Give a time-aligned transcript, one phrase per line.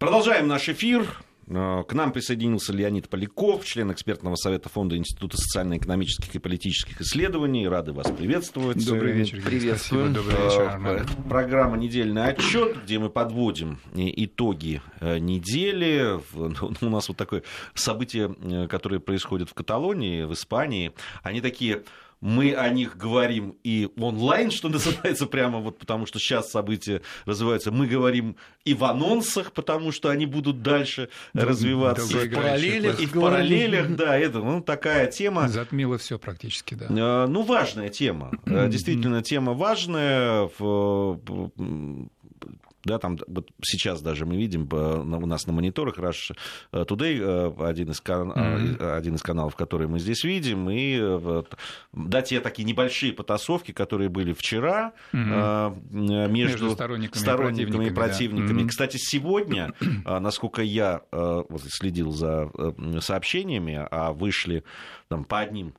[0.00, 1.06] Продолжаем наш эфир.
[1.46, 7.68] Э, к нам присоединился Леонид Поляков, член экспертного совета Фонда Института социально-экономических и политических исследований.
[7.68, 8.82] Рады вас приветствовать.
[8.86, 9.42] Добрый вечер.
[9.42, 10.14] Приветствуем.
[10.14, 11.06] Спасибо, добрый вечер, Армен.
[11.28, 16.18] Программа «Недельный отчет», где мы подводим итоги недели.
[16.34, 17.42] Ну, у нас вот такое
[17.74, 18.34] событие,
[18.68, 20.92] которое происходит в Каталонии, в Испании.
[21.22, 21.82] Они такие
[22.20, 27.70] мы о них говорим и онлайн, что называется, прямо вот потому что сейчас события развиваются.
[27.70, 32.24] Мы говорим и в анонсах, потому что они будут дальше развиваться.
[32.24, 33.00] И в параллелях.
[33.00, 35.48] И в параллелях, да, это ну, такая тема.
[35.48, 36.86] Затмило все практически, да.
[36.88, 38.32] Э, ну, важная тема.
[38.46, 40.48] Э, действительно, тема важная
[42.84, 46.34] да, там вот сейчас даже мы видим у нас на мониторах Rush
[46.72, 48.32] Today, э, один из, кан...
[48.32, 48.96] mm-hmm.
[48.96, 50.98] один из каналов, который мы здесь видим, и
[51.92, 56.28] да, те такие небольшие потасовки, которые были вчера mm-hmm.
[56.28, 57.90] между, между сторонниками, сторонниками и противниками.
[57.90, 58.62] И противниками.
[58.62, 58.68] Mm-hmm.
[58.68, 59.74] Кстати, сегодня,
[60.04, 61.02] насколько я
[61.68, 62.50] следил за
[63.00, 64.64] сообщениями, а вышли
[65.08, 65.74] там, по одним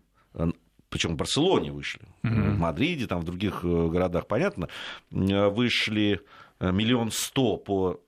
[0.89, 2.51] причем в Барселоне вышли, mm-hmm.
[2.51, 4.67] в Мадриде, там в других городах, понятно,
[5.09, 7.99] вышли Э, миллион сто по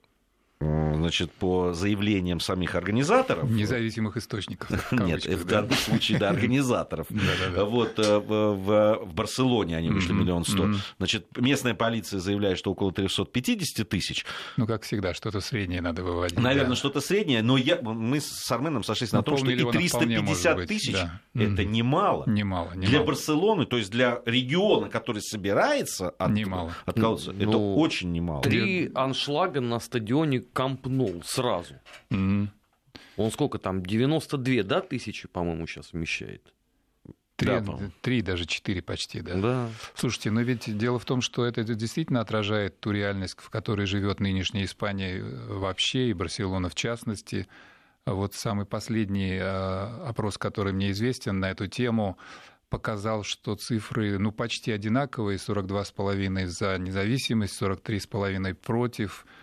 [0.96, 3.50] значит, по заявлениям самих организаторов.
[3.50, 4.92] Независимых источников.
[4.92, 7.08] Нет, в данном случае, да, организаторов.
[7.74, 10.70] Вот э, в Барселоне они вышли миллион сто.
[10.98, 14.26] Значит, местная полиция заявляет, что около 350 тысяч.
[14.58, 16.40] Ну, как всегда, что-то среднее надо выводить.
[16.40, 20.68] Наверное, что-то среднее, но я, мы с Арменом сошлись на ну, том, что и 350
[20.68, 20.96] тысяч–
[21.34, 22.24] это немало.
[22.28, 22.72] Немало.
[22.76, 26.32] Для Барселоны, то есть для региона, который собирается от,
[26.86, 28.42] отколоться, это ну, очень немало.
[28.42, 31.76] Три аншлага на стадионе компнул сразу.
[32.10, 32.48] Mm-hmm.
[33.18, 36.54] Он сколько там, 92, да, тысячи, по-моему, сейчас вмещает?
[37.36, 37.64] Три, да,
[38.02, 39.36] три, даже четыре почти, да.
[39.36, 39.70] да.
[39.96, 44.20] Слушайте, но ведь дело в том, что это действительно отражает ту реальность, в которой живет
[44.20, 47.48] нынешняя Испания э, вообще, и Барселона в частности.
[48.06, 52.18] Вот самый последний э, опрос, который мне известен на эту тему,
[52.70, 59.26] показал, что цифры ну, почти одинаковые, 42,5 за независимость, 43,5 против–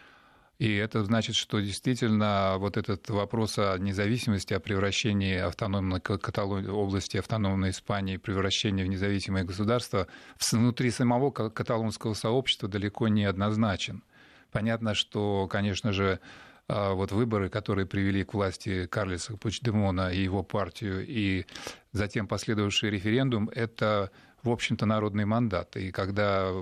[0.60, 7.16] и это значит, что действительно вот этот вопрос о независимости, о превращении автономной Каталонии, области
[7.16, 10.06] автономной Испании, превращении в независимое государство
[10.52, 14.04] внутри самого каталонского сообщества далеко не однозначен.
[14.52, 16.20] Понятно, что, конечно же,
[16.68, 21.46] а, вот выборы, которые привели к власти Карлиса Пучдемона и его партию, и
[21.92, 24.10] затем последовавший референдум, это
[24.42, 25.76] в общем-то, народный мандат.
[25.76, 26.52] И когда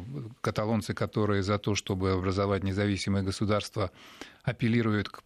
[0.41, 3.91] каталонцы, которые за то, чтобы образовать независимое государство,
[4.43, 5.22] апеллируют к,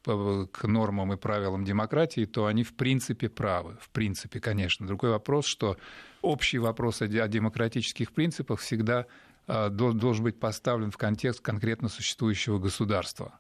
[0.50, 3.76] к нормам и правилам демократии, то они в принципе правы.
[3.80, 4.86] В принципе, конечно.
[4.86, 5.76] Другой вопрос, что
[6.20, 9.06] общий вопрос о демократических принципах всегда
[9.46, 13.38] а, должен быть поставлен в контекст конкретно существующего государства.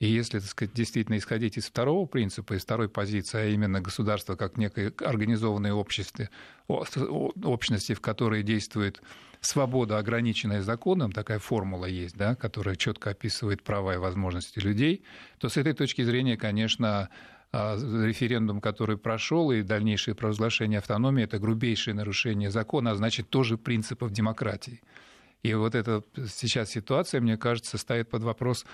[0.00, 4.34] И если, так сказать, действительно исходить из второго принципа, из второй позиции, а именно государство
[4.34, 6.30] как некое организованное общество,
[6.68, 9.02] общности, в которой действует
[9.42, 15.04] свобода, ограниченная законом, такая формула есть, да, которая четко описывает права и возможности людей,
[15.38, 17.10] то с этой точки зрения, конечно,
[17.52, 23.58] а, референдум, который прошел, и дальнейшее провозглашение автономии– это грубейшее нарушение закона, а значит, тоже
[23.58, 24.80] принципов демократии.
[25.42, 28.66] И вот эта сейчас ситуация, мне кажется, ставит под вопрос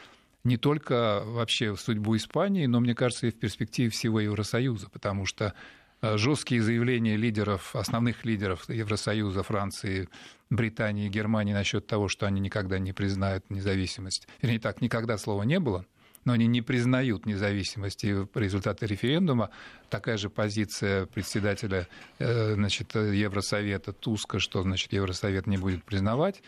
[0.46, 5.54] не только вообще судьбу Испании, но, мне кажется, и в перспективе всего Евросоюза, потому что
[6.02, 10.08] э, жесткие заявления лидеров, основных лидеров Евросоюза, Франции,
[10.48, 14.28] Британии Германии насчет того, что они никогда не признают независимость.
[14.40, 15.84] Вернее, так, никогда слова не было,
[16.24, 19.50] но они не признают независимости результаты референдума.
[19.90, 21.88] Такая же позиция председателя
[22.20, 26.40] э, значит, Евросовета Туска, что значит, Евросовет не будет признавать.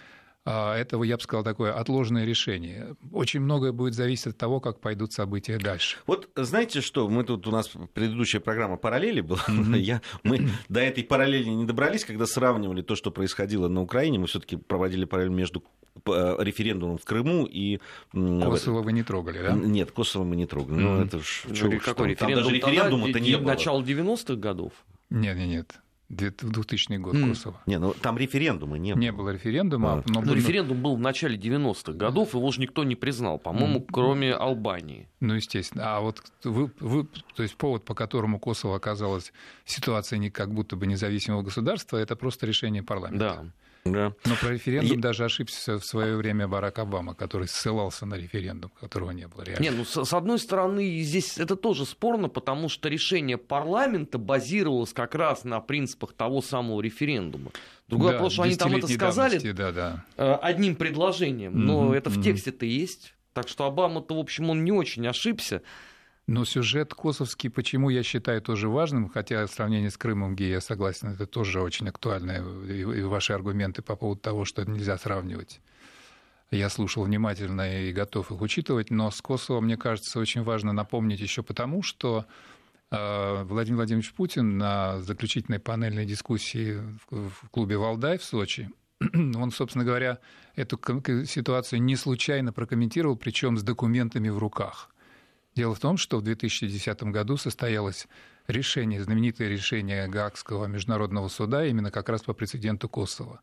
[0.45, 2.97] А, это, я бы сказал, такое отложенное решение.
[3.13, 5.99] Очень многое будет зависеть от того, как пойдут события дальше.
[6.07, 9.79] Вот знаете что, мы тут, у нас предыдущая программа «Параллели» была, mm-hmm.
[9.89, 14.27] Я, мы до этой параллели не добрались, когда сравнивали то, что происходило на Украине, мы
[14.27, 15.63] все таки проводили параллель между
[16.07, 17.81] э, референдумом в Крыму и...
[18.13, 19.53] Косово вы не трогали, да?
[19.53, 20.79] Нет, Косово мы не трогали.
[20.79, 20.97] Mm-hmm.
[20.97, 22.05] Ну, это ж, ну, какой что?
[22.07, 22.17] референдум?
[22.17, 23.47] Там даже референдума-то не было.
[23.49, 24.73] Начало 90-х годов?
[25.11, 25.81] Нет, нет, нет.
[26.09, 27.29] 2000 год mm.
[27.29, 27.61] Косово.
[27.67, 29.01] Не, ну там референдума не было.
[29.01, 29.93] Не было референдума.
[29.93, 30.03] А.
[30.07, 33.87] Но, но референдум был в начале 90-х годов, его же никто не признал, по-моему, mm.
[33.93, 35.09] кроме Албании.
[35.21, 35.97] Ну, естественно.
[35.97, 39.33] А вот вы, вы, то есть повод, по которому Косово оказалось
[39.65, 43.43] в ситуации не как будто бы независимого государства, это просто решение парламента.
[43.43, 43.53] Да.
[43.85, 44.13] Да.
[44.25, 45.03] Но про референдум Я...
[45.03, 49.63] даже ошибся в свое время Барак Обама, который ссылался на референдум, которого не было реально.
[49.63, 54.93] Не, ну с, с одной стороны, здесь это тоже спорно, потому что решение парламента базировалось
[54.93, 57.51] как раз на принципах того самого референдума.
[57.89, 60.05] Другой да, вопрос, что они там это сказали да, да.
[60.17, 64.65] Э, одним предложением, но mm-hmm, это в тексте-то есть Так что Обама-то, в общем, он
[64.65, 65.63] не очень ошибся.
[66.29, 70.61] Но сюжет косовский, почему я считаю тоже важным, хотя в сравнении с Крымом, где я
[70.61, 75.63] согласен, это тоже очень актуально, и ваши аргументы по поводу того, что это нельзя сравнивать.
[76.51, 81.21] Я слушал внимательно и готов их учитывать, но с Косово, мне кажется, очень важно напомнить
[81.21, 82.27] еще потому, что
[82.91, 86.77] э, Владимир Владимирович Путин на заключительной панельной дискуссии
[87.09, 88.69] в клубе «Валдай» в Сочи
[89.15, 90.19] он, собственно говоря,
[90.57, 90.79] эту
[91.25, 94.91] ситуацию не случайно прокомментировал, причем с документами в руках–
[95.59, 98.07] Дело в том, что в 2010 году состоялось
[98.47, 103.41] решение, знаменитое решение Гаагского международного суда именно как раз по прецеденту Косово.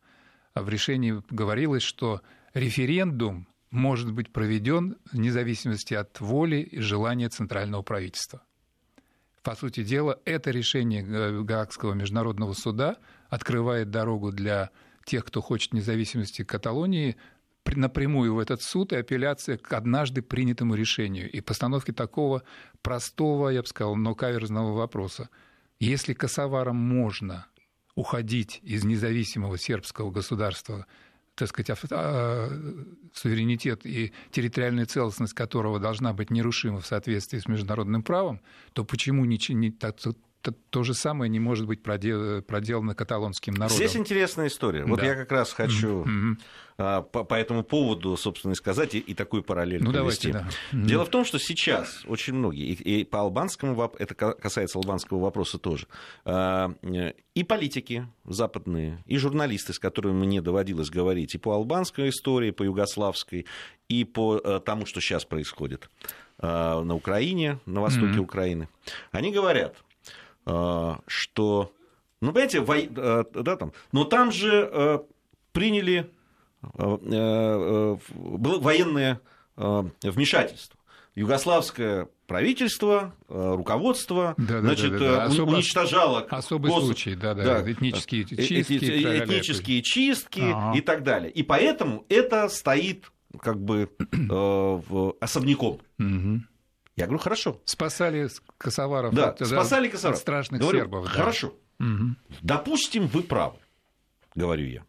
[0.56, 2.22] В решении говорилось, что
[2.54, 8.42] референдум может быть проведен вне зависимости от воли и желания центрального правительства.
[9.44, 11.04] По сути дела, это решение
[11.44, 12.96] Гаагского международного суда
[13.28, 14.70] открывает дорогу для
[15.04, 17.18] тех, кто хочет независимости Каталонии,
[17.74, 22.44] напрямую в этот суд и апелляция к однажды принятому решению и постановке такого
[22.82, 25.30] простого, я бы сказал, но каверзного вопроса.
[25.80, 27.48] Если косоварам можно
[27.96, 30.86] уходить из независимого сербского государства,
[31.36, 32.50] так сказать, а,
[33.14, 38.42] суверенитет и территориальная целостность которого должна быть нерушима в соответствии с международным правом,
[38.74, 39.72] то почему не, не,
[40.52, 43.78] то же самое не может быть проделано каталонским народом.
[43.78, 44.86] Здесь интересная история.
[44.86, 45.06] Вот да.
[45.06, 47.04] я как раз хочу mm-hmm.
[47.12, 50.32] по, по этому поводу, собственно, и сказать, и, и такую параллель ну, провести.
[50.32, 50.78] Давайте, да.
[50.78, 50.86] mm-hmm.
[50.86, 55.58] Дело в том, что сейчас очень многие, и, и по албанскому, это касается албанского вопроса
[55.58, 55.88] тоже,
[56.26, 56.74] а,
[57.34, 62.64] и политики западные, и журналисты, с которыми мне доводилось говорить, и по албанской истории, по
[62.64, 63.46] югославской,
[63.90, 65.90] и по э, тому, что сейчас происходит
[66.40, 68.20] а, на Украине, на востоке mm-hmm.
[68.20, 68.70] Украины,
[69.12, 69.76] они говорят,
[70.46, 71.72] что,
[72.22, 75.00] ну, понимаете, во, э, да, там, но там же э,
[75.52, 76.10] приняли
[76.78, 79.22] э, было военное
[79.56, 80.80] вмешательство.
[81.14, 85.24] Югославское правительство, руководство, да, значит, да, да, да.
[85.26, 86.20] Особо, уничтожало...
[86.30, 86.84] Особый гос...
[86.84, 88.78] случай, да, да, да, этнические чистки.
[88.78, 90.78] Этнические чистки ага.
[90.78, 91.32] и так далее.
[91.32, 95.80] И поэтому это стоит как бы э, особняком.
[96.00, 96.42] Угу.
[96.96, 97.62] Я говорю, хорошо.
[97.66, 100.18] Спасали косоваров да, от, спасали косоваров.
[100.18, 101.06] от страшных говорю, сербов.
[101.06, 101.12] Да.
[101.12, 101.56] Хорошо.
[101.80, 102.16] Угу.
[102.42, 103.58] Допустим, вы правы,
[104.34, 104.86] говорю я.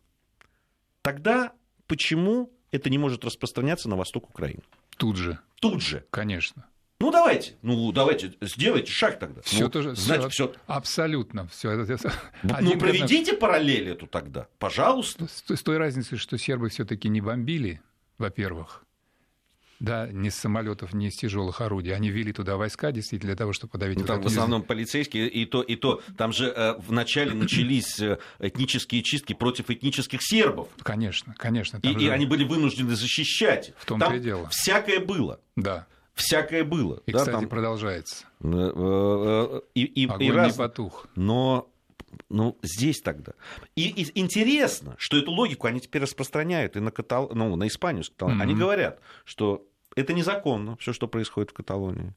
[1.02, 1.52] Тогда
[1.86, 4.62] почему это не может распространяться на восток Украины?
[4.96, 5.40] Тут же.
[5.60, 6.06] Тут же.
[6.10, 6.66] Конечно.
[6.98, 9.42] Ну давайте, ну давайте, сделайте шаг тогда.
[9.42, 11.76] Все ну, тоже, значит, все, абсолютно все.
[12.42, 15.26] Ну проведите параллель эту тогда, пожалуйста.
[15.26, 17.82] С, с той разницей, что сербы все-таки не бомбили,
[18.16, 18.85] во-первых,
[19.80, 21.94] да, не с самолетов, не с тяжелых орудий.
[21.94, 23.98] Они ввели туда войска, действительно, для того, чтобы подавить...
[23.98, 26.00] Ну, там в основном полицейские, и то, и то.
[26.16, 30.68] Там же э, вначале начались э, этнические чистки против этнических сербов.
[30.82, 31.78] Конечно, конечно.
[31.82, 32.00] И, же...
[32.00, 33.72] и они были вынуждены защищать.
[33.78, 34.48] В том-то и дело.
[34.48, 35.40] всякое было.
[35.56, 35.86] Да.
[36.14, 37.02] Всякое было.
[37.04, 37.48] И, да, кстати, там...
[37.48, 38.24] продолжается.
[38.42, 40.52] Э, э, и, и, Огонь и раз...
[40.52, 41.06] не потух.
[41.14, 41.68] Но
[42.28, 43.32] ну, здесь тогда.
[43.74, 47.30] И, и интересно, что эту логику они теперь распространяют и на, Катал...
[47.34, 48.04] ну, на Испанию.
[48.04, 48.40] Mm-hmm.
[48.40, 52.14] Они говорят, что это незаконно, все, что происходит в Каталонии.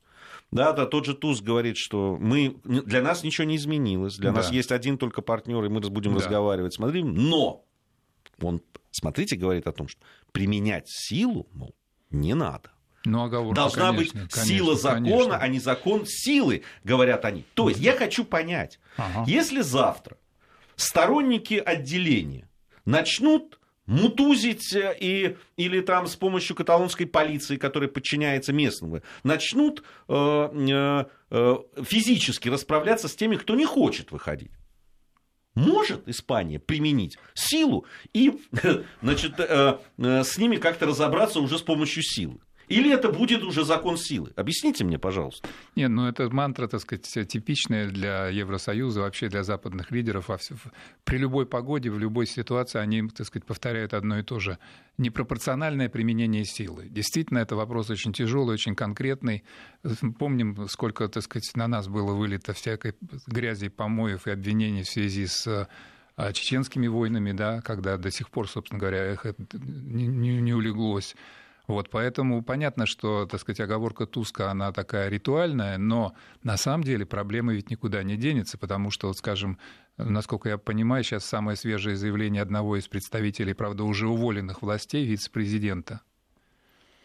[0.52, 4.38] Да, да, тот же Туз говорит, что мы, для нас ничего не изменилось, для да.
[4.38, 6.18] нас есть один только партнер, и мы будем да.
[6.18, 7.66] разговаривать, смотрим, но
[8.42, 8.62] он,
[8.92, 10.02] смотрите, говорит о том, что
[10.32, 11.76] применять силу, мол,
[12.10, 12.72] не надо.
[13.06, 15.38] Ну, оговорка, Должна конечно, быть конечно, сила закона, конечно.
[15.38, 17.46] а не закон силы, говорят они.
[17.54, 19.24] То есть я хочу понять, ага.
[19.26, 20.18] если завтра
[20.76, 22.50] сторонники отделения
[22.86, 30.14] начнут мутузить э, и, или там с помощью каталонской полиции, которая подчиняется местному, начнут э,
[30.14, 34.52] э, э, физически расправляться с теми, кто не хочет выходить.
[35.56, 38.40] Может Испания применить силу и
[39.02, 42.40] значит, э, с ними как-то разобраться уже с помощью силы?
[42.70, 44.32] Или это будет уже закон силы?
[44.36, 45.50] Объясните мне, пожалуйста.
[45.76, 50.30] Нет, ну это мантра, так сказать, типичная для Евросоюза, вообще для западных лидеров.
[51.04, 54.60] При любой погоде, в любой ситуации они, так сказать, повторяют одно и то же.
[55.00, 56.88] Непропорциональное применение силы.
[56.90, 59.44] Действительно, это вопрос очень тяжелый, очень конкретный.
[60.20, 62.94] Помним, сколько, так сказать, на нас было вылито всякой
[63.26, 65.68] грязи, помоев и обвинений в связи с
[66.16, 71.16] а, чеченскими войнами, да, когда до сих пор, собственно говоря, эхо не, не, не улеглось.
[71.70, 77.06] Вот, поэтому понятно, что, так сказать, оговорка Туска, она такая ритуальная, но на самом деле
[77.06, 79.60] проблема ведь никуда не денется, потому что, вот, скажем,
[79.96, 86.02] насколько я понимаю, сейчас самое свежее заявление одного из представителей, правда, уже уволенных властей, вице-президента,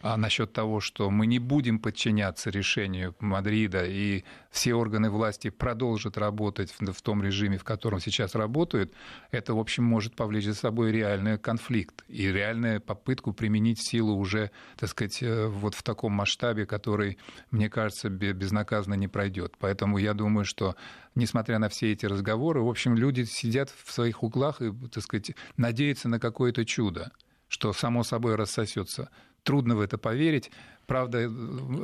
[0.05, 6.19] а насчет того, что мы не будем подчиняться решению Мадрида, и все органы власти продолжат
[6.19, 8.93] работать в, том режиме, в котором сейчас работают,
[9.31, 14.51] это, в общем, может повлечь за собой реальный конфликт и реальную попытку применить силу уже,
[14.77, 17.17] так сказать, э, вот в таком масштабе, который,
[17.51, 19.55] мне кажется, безнаказанно не пройдет.
[19.59, 20.77] Поэтому я думаю, что
[21.15, 25.31] несмотря на все эти разговоры, в общем, люди сидят в своих углах и, так сказать,
[25.57, 27.11] надеются на какое-то чудо
[27.55, 29.11] что само собой рассосется
[29.45, 30.51] трудно в это поверить.
[30.87, 31.31] Правда,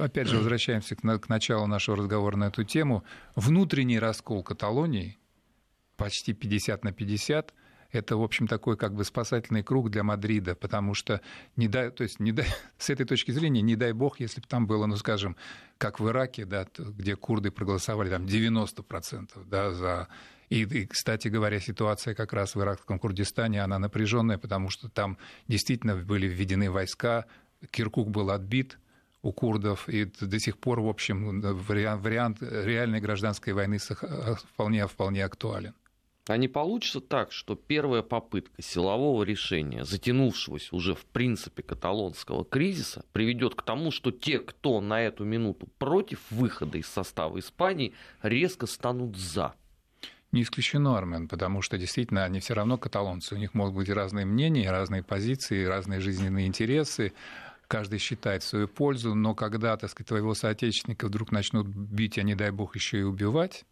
[0.00, 3.05] опять же, возвращаемся к, к началу нашего разговора на эту тему.
[3.37, 5.19] Внутренний раскол Каталонии,
[5.97, 7.55] почти 50 на 50,
[7.93, 11.21] это, в общем, такой как бы спасательный круг для Мадрида, потому что
[11.57, 12.47] не дай, то есть не дай,
[12.79, 15.37] с этой точки зрения, не дай бог, если бы там было, ну, скажем,
[15.79, 20.09] как в Ираке, да, где курды проголосовали там 90% да, за
[20.50, 25.17] и, и, кстати говоря, ситуация как раз в иракском Курдистане, она напряженная, потому что там
[25.47, 27.26] действительно были введены войска,
[27.71, 28.79] Киркук был отбит
[29.23, 35.25] у курдов, и до сих пор, в общем, вариант, вариант реальной гражданской войны вполне, вполне
[35.25, 35.75] актуален.
[36.26, 43.05] А не получится так, что первая попытка силового решения, затянувшегося уже в принципе каталонского кризиса,
[43.12, 48.67] приведет к тому, что те, кто на эту минуту против выхода из состава Испании, резко
[48.67, 49.55] станут за.
[50.31, 53.35] Не исключено, Армен, потому что действительно они все равно каталонцы.
[53.35, 57.12] У них могут быть разные мнения, разные позиции, разные жизненные интересы.
[57.71, 62.35] Каждый считает свою пользу, но когда, так сказать, твоего соотечественника вдруг начнут бить, а не
[62.35, 63.65] дай бог еще и убивать,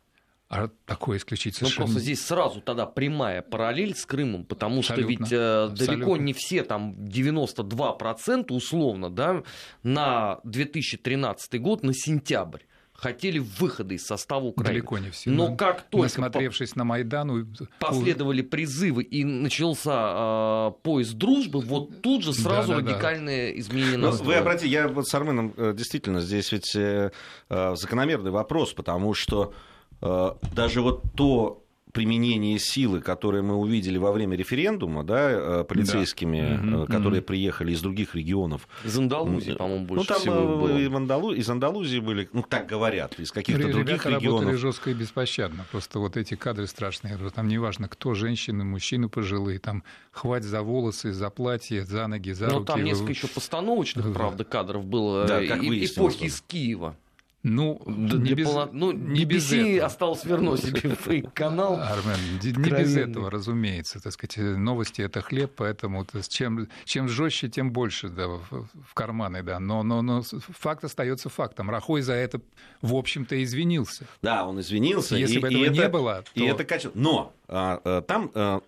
[0.49, 1.87] а такое исключить ну, совершенно...
[1.88, 5.26] Ну, просто здесь сразу тогда прямая параллель с Крымом, потому Абсолютно.
[5.26, 9.43] что ведь э, далеко не все, там 92% условно, да,
[9.83, 12.62] на 2013 год, на сентябрь
[12.99, 14.75] хотели выхода из состава Украины.
[14.75, 15.31] Далеко не все.
[15.31, 16.78] Но как только насмотревшись по...
[16.78, 22.93] на Майдан, последовали призывы и начался э, поиск дружбы, вот тут же сразу да, да,
[22.93, 23.61] радикальное да.
[23.61, 27.12] изменение ну, Вы обратите, я вот с Арменом э, действительно здесь ведь э,
[27.49, 29.55] э, закономерный вопрос, потому что
[30.02, 36.61] э, даже вот то применение силы, которое мы увидели во время референдума, да, э, полицейскими,
[36.62, 36.87] да.
[36.87, 37.25] которые mm-hmm.
[37.25, 38.68] приехали из других регионов.
[38.85, 40.78] Из Андалузии, по-моему, больше ну, там всего э, было.
[40.78, 41.33] И Андалу...
[41.33, 44.40] из Андалузии были, ну, так говорят, из каких-то Ребята других регионов.
[44.40, 45.66] работали жестко и беспощадно.
[45.71, 47.18] Просто вот эти кадры страшные.
[47.35, 52.47] Там неважно, кто, женщины, мужчины пожилые, там хвать за волосы, за платье, за ноги, за
[52.47, 52.61] Но руки.
[52.61, 56.97] Но там несколько еще постановочных, правда, кадров было да, как и, эпохи из Киева.
[57.45, 58.68] Ну, не без, полно...
[58.73, 59.87] ну, не без этого.
[59.87, 61.76] осталось вернуть себе фейк-канал.
[61.76, 64.00] Армен, не без этого, разумеется.
[64.00, 69.45] Так сказать, новости– это хлеб, поэтому чем, чем жестче, тем больше да, в, в карманы.
[69.45, 69.61] Да.
[69.61, 71.71] Но, но, но факт остается фактом.
[71.71, 72.40] Рахой за это,
[72.83, 74.04] в общем-то, извинился.
[74.21, 75.16] Да, он извинился.
[75.16, 76.40] Если и, бы этого и не это, было, то...
[76.40, 76.99] И это качество.
[76.99, 78.62] Но а, а, там а,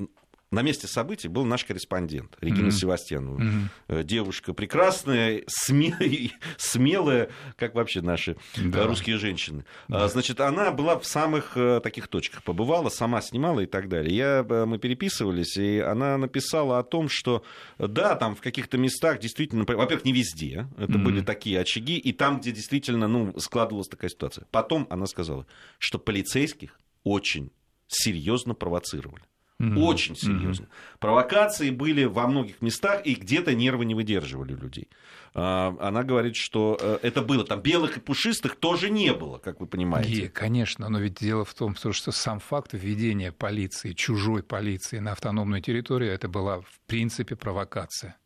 [0.50, 2.71] на месте событий был наш корреспондент Регина mm-hmm.
[2.73, 3.38] Севастьянова.
[3.38, 4.04] Mm-hmm.
[4.04, 8.87] Девушка прекрасная, смелая, смелая, как вообще наши да.
[8.87, 9.64] русские женщины.
[9.88, 10.09] Да.
[10.09, 14.16] Значит, она была в самых э, таких точках, побывала, сама снимала и так далее.
[14.16, 17.45] Я, э, мы переписывались, и она написала о том, что
[17.78, 20.99] да, там в каких-то местах действительно, во-первых, не везде, это mm-hmm.
[20.99, 24.47] были такие очаги, и там, где действительно ну, складывалась такая ситуация.
[24.50, 25.47] Потом она сказала,
[25.78, 27.52] что полицейских очень
[27.87, 29.23] серьезно провоцировали.
[29.61, 29.79] Mm-hmm.
[29.79, 30.64] Очень серьезно.
[30.64, 30.99] Mm-hmm.
[31.00, 34.88] Провокации были во многих местах, и где-то нервы не выдерживали людей.
[35.35, 37.45] А, она говорит, что э, это было.
[37.45, 40.25] Там белых и пушистых тоже не было, как вы понимаете.
[40.25, 45.12] И, конечно, но ведь дело в том, что сам факт введения полиции, чужой полиции на
[45.12, 48.17] автономную территорию, это была в принципе провокация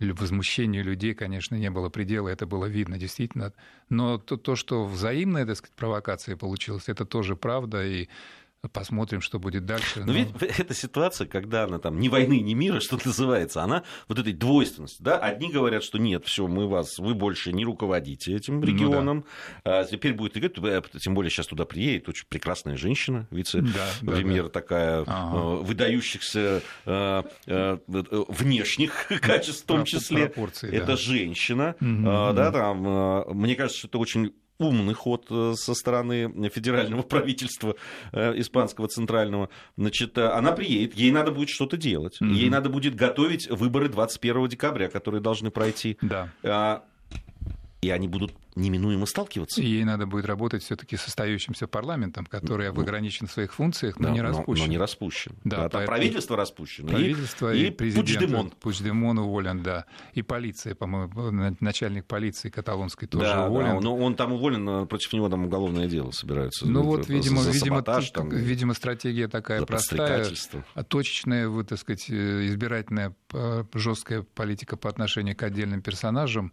[0.00, 3.52] возмущению людей, конечно, не было предела, это было видно действительно.
[3.88, 8.08] Но то, то что взаимная, так сказать, провокация получилась, это тоже правда, и
[8.72, 10.00] Посмотрим, что будет дальше.
[10.00, 13.84] Но, но ведь эта ситуация, когда она там ни войны, ни мира, что называется, она
[14.08, 15.00] вот этой двойственности.
[15.00, 15.16] Да?
[15.18, 19.18] Одни говорят, что нет, все, мы вас, вы больше не руководите этим регионом.
[19.18, 19.24] Ну,
[19.64, 19.80] да.
[19.80, 20.36] а теперь будет
[21.00, 25.38] тем более сейчас туда приедет очень прекрасная женщина, вице-премьер да, да, такая, ага.
[25.38, 30.32] Э, выдающихся э, э, внешних качеств в том числе.
[30.62, 30.96] Это да.
[30.96, 31.76] женщина.
[31.80, 32.02] Угу,
[32.34, 37.76] да, там, мне кажется, что это очень умный ход э, со стороны федерального правительства
[38.12, 39.48] э, испанского центрального.
[39.76, 42.18] Значит, э, она приедет, ей надо будет что-то делать.
[42.20, 42.32] Mm-hmm.
[42.32, 45.98] Ей надо будет готовить выборы 21 декабря, которые должны пройти.
[46.02, 46.32] Да.
[46.42, 46.84] А,
[47.80, 49.62] и они будут неминуемо сталкиваться.
[49.62, 54.00] И ей надо будет работать все-таки с остающимся парламентом, который ну, ограничен в своих функциях,
[54.00, 54.62] но да, не распущен.
[54.62, 55.32] Но, но не распущен.
[55.44, 55.86] Да, да, поэтому...
[55.86, 56.88] Правительство распущено.
[56.88, 58.08] Правительство и, и президент.
[58.08, 58.50] Пучдемон.
[58.50, 59.84] Пучдемон уволен, да.
[60.14, 63.76] И полиция, по-моему, начальник полиции каталонской тоже да, уволен.
[63.76, 66.66] Да, но он там уволен, против него там уголовное дело собирается.
[66.66, 70.26] Ну вот, видимо, за видимо, саботаж, там, видимо, стратегия такая простая,
[70.74, 73.14] а точечная, вот, так сказать, избирательная
[73.72, 76.52] жесткая политика по отношению к отдельным персонажам,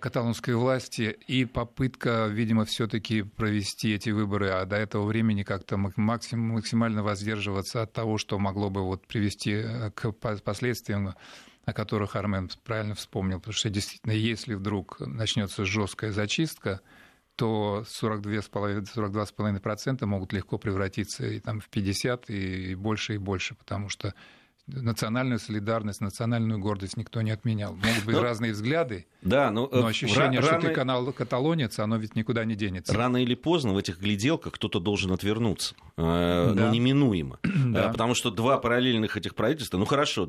[0.00, 6.40] каталонской власти и попытка, видимо, все-таки провести эти выборы, а до этого времени как-то максим,
[6.40, 11.14] максимально воздерживаться от того, что могло бы вот привести э, к последствиям
[11.64, 16.80] о которых Армен правильно вспомнил, потому что действительно, если вдруг начнется жесткая зачистка,
[17.36, 23.88] то 42,5%, 42,5% могут легко превратиться и там, в 50 и больше и больше, потому
[23.88, 24.14] что
[24.66, 27.72] национальную солидарность, национальную гордость никто не отменял.
[27.72, 31.78] Могут быть но, ну, разные взгляды, да, но, но ощущение, рано, что ты канал каталонец,
[31.78, 32.94] оно ведь никуда не денется.
[32.94, 35.74] Рано или поздно в этих гляделках кто-то должен отвернуться.
[35.96, 36.66] Э, да.
[36.66, 37.38] Ну, неминуемо.
[37.70, 37.88] Да.
[37.88, 40.26] Э, потому что два параллельных этих правительства, ну хорошо,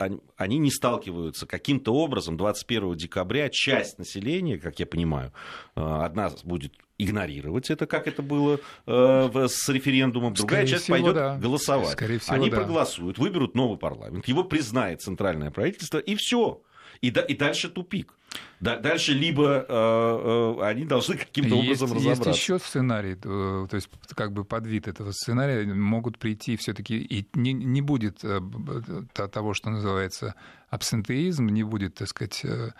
[0.00, 1.46] э, они не сталкиваются.
[1.46, 5.32] Каким-то образом 21 декабря часть населения, как я понимаю,
[5.74, 6.72] одна будет
[7.04, 10.34] игнорировать это, как это было э, с референдумом.
[10.34, 11.36] Другая Скорее часть всего, пойдет да.
[11.36, 11.92] голосовать.
[11.92, 12.56] Скорее всего, Они да.
[12.56, 16.62] проголосуют, выберут новый парламент, его признает центральное правительство, и все.
[17.00, 18.14] И, да, и дальше тупик.
[18.60, 22.28] Да, дальше либо э, э, они должны каким-то есть, образом разобраться.
[22.30, 26.96] Есть еще сценарий, э, то есть как бы под вид этого сценария могут прийти все-таки
[26.96, 28.40] и не, не будет э,
[29.14, 30.36] того, что называется
[30.70, 32.70] абсентеизм, не будет, так сказать, э,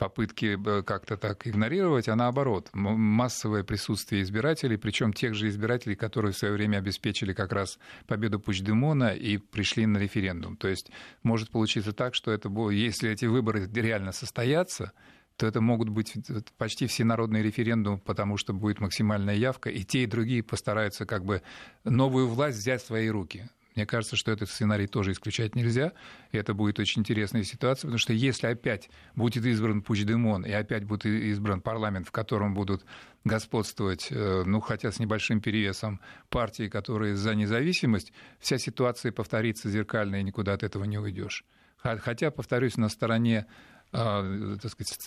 [0.00, 6.32] попытки э, как-то так игнорировать, а наоборот, массовое присутствие избирателей, причем тех же избирателей, которые
[6.32, 10.56] в свое время обеспечили как раз победу Пучдемона и пришли на референдум.
[10.56, 10.90] То есть
[11.22, 14.92] может получиться так, что это, если эти выборы реально состоятся,
[15.36, 16.14] то это могут быть
[16.56, 21.26] почти все народные референдумы, потому что будет максимальная явка, и те, и другие постараются как
[21.26, 21.42] бы
[21.84, 23.50] новую власть взять в свои руки.
[23.76, 25.92] Мне кажется, что этот сценарий тоже исключать нельзя.
[26.32, 30.84] И это будет очень интересная ситуация, потому что если опять будет избран Пучдемон и опять
[30.84, 32.84] будет избран парламент, в котором будут
[33.24, 40.16] господствовать, э, ну, хотя с небольшим перевесом партии, которые за независимость, вся ситуация повторится зеркально,
[40.16, 41.44] и никуда от этого не уйдешь.
[41.76, 43.46] Хотя, повторюсь, на стороне
[43.92, 44.98] э, так сказать,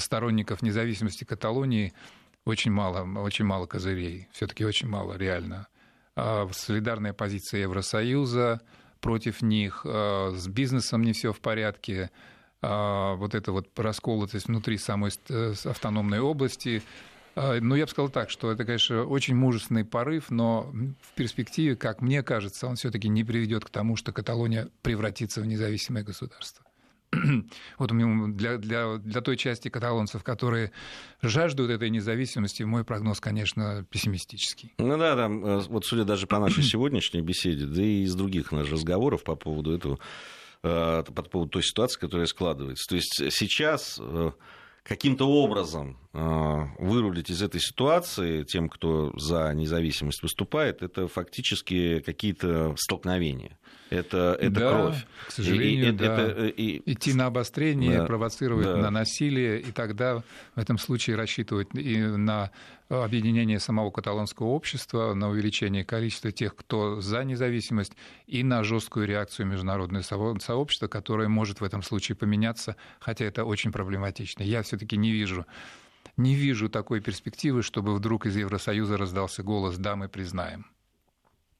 [0.00, 1.92] сторонников независимости Каталонии
[2.44, 5.68] очень мало, очень мало козырей, все-таки очень мало реально.
[6.20, 8.60] А, солидарная позиция Евросоюза
[9.00, 12.10] против них, а, с бизнесом не все в порядке,
[12.60, 16.82] а, вот это вот расколотость внутри самой э, автономной области.
[17.36, 22.02] Ну, я бы сказал так, что это, конечно, очень мужественный порыв, но в перспективе, как
[22.02, 26.64] мне кажется, он все-таки не приведет к тому, что Каталония превратится в независимое государство.
[27.78, 27.90] вот
[28.36, 30.72] для, для, для той части каталонцев, которые
[31.22, 34.74] жаждут этой независимости, мой прогноз, конечно, пессимистический.
[34.78, 38.52] Ну да, да, э, вот судя даже по нашей сегодняшней беседе, да и из других
[38.52, 39.98] наших разговоров по поводу этого,
[40.62, 42.88] э, по поводу той ситуации, которая складывается.
[42.88, 44.32] То есть сейчас э,
[44.88, 53.58] каким-то образом вырулить из этой ситуации тем, кто за независимость выступает, это фактически какие-то столкновения
[53.90, 55.06] это, это да, кровь.
[55.28, 56.20] К сожалению, и, да.
[56.20, 56.92] это, и...
[56.92, 58.76] идти на обострение, да, провоцировать да.
[58.76, 60.22] на насилие, и тогда
[60.54, 62.50] в этом случае рассчитывать и на
[62.88, 67.92] объединение самого каталонского общества, на увеличение количества тех, кто за независимость,
[68.26, 73.72] и на жесткую реакцию международного сообщества, которое может в этом случае поменяться, хотя это очень
[73.72, 74.42] проблематично.
[74.42, 75.46] Я все-таки не вижу
[76.18, 80.66] не вижу такой перспективы, чтобы вдруг из Евросоюза раздался голос «да, мы признаем».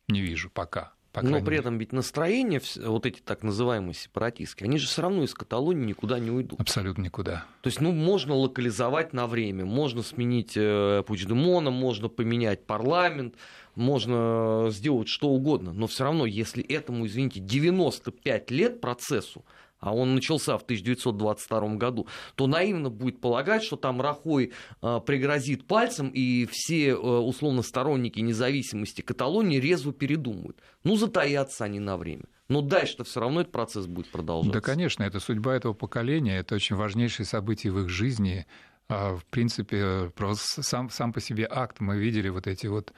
[0.09, 0.93] Не вижу пока.
[1.23, 5.35] Но при этом ведь настроения, вот эти так называемые сепаратистские, они же все равно из
[5.35, 6.61] Каталонии никуда не уйдут.
[6.61, 7.45] Абсолютно никуда.
[7.63, 13.35] То есть, ну, можно локализовать на время, можно сменить э, Пучдемона, можно поменять парламент,
[13.75, 19.45] можно сделать что угодно, но все равно, если этому, извините, 95 лет процессу,
[19.81, 25.67] а он начался в 1922 году, то наивно будет полагать, что там Рахой э, пригрозит
[25.67, 30.59] пальцем, и все, э, условно, сторонники независимости Каталонии резво передумают.
[30.85, 32.25] Ну, затаятся они на время.
[32.49, 34.61] Но дальше-то все равно этот процесс будет продолжаться.
[34.61, 38.47] Да, конечно, это судьба этого поколения, это очень важнейшее событие в их жизни.
[38.89, 42.95] А, в принципе, просто сам, сам по себе акт, мы видели вот эти вот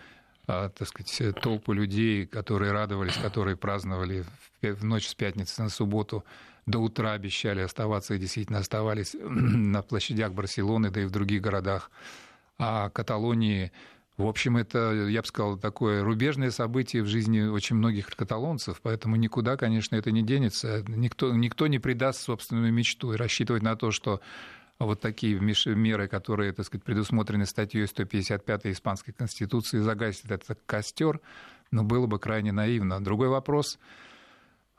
[0.47, 4.25] а, так сказать, толпы людей, которые радовались, которые праздновали
[4.63, 6.25] в ночь с пятницы на субботу
[6.71, 11.91] до утра обещали оставаться и действительно оставались на площадях Барселоны, да и в других городах.
[12.59, 13.73] А Каталонии,
[14.17, 19.17] в общем, это, я бы сказал, такое рубежное событие в жизни очень многих каталонцев, поэтому
[19.17, 20.85] никуда, конечно, это не денется.
[20.89, 24.21] Никто, никто не предаст собственную мечту и рассчитывать на то, что
[24.79, 31.21] вот такие меры, которые, так сказать, предусмотрены статьей 155 Испанской Конституции, загасит этот костер,
[31.71, 33.03] но было бы крайне наивно.
[33.03, 33.79] Другой вопрос–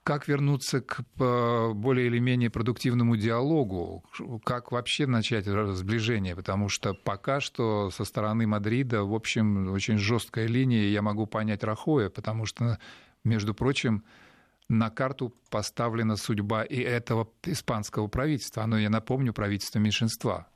[0.03, 4.03] как вернуться к более или менее продуктивному диалогу,
[4.43, 10.47] как вообще начать сближение, потому что пока что со стороны Мадрида, в общем, очень жесткая
[10.47, 12.79] линия, я могу понять Рахоя, потому что,
[13.23, 14.03] между прочим,
[14.69, 18.63] на карту поставлена судьба и этого испанского правительства.
[18.63, 20.47] Оно, я напомню, правительство меньшинства.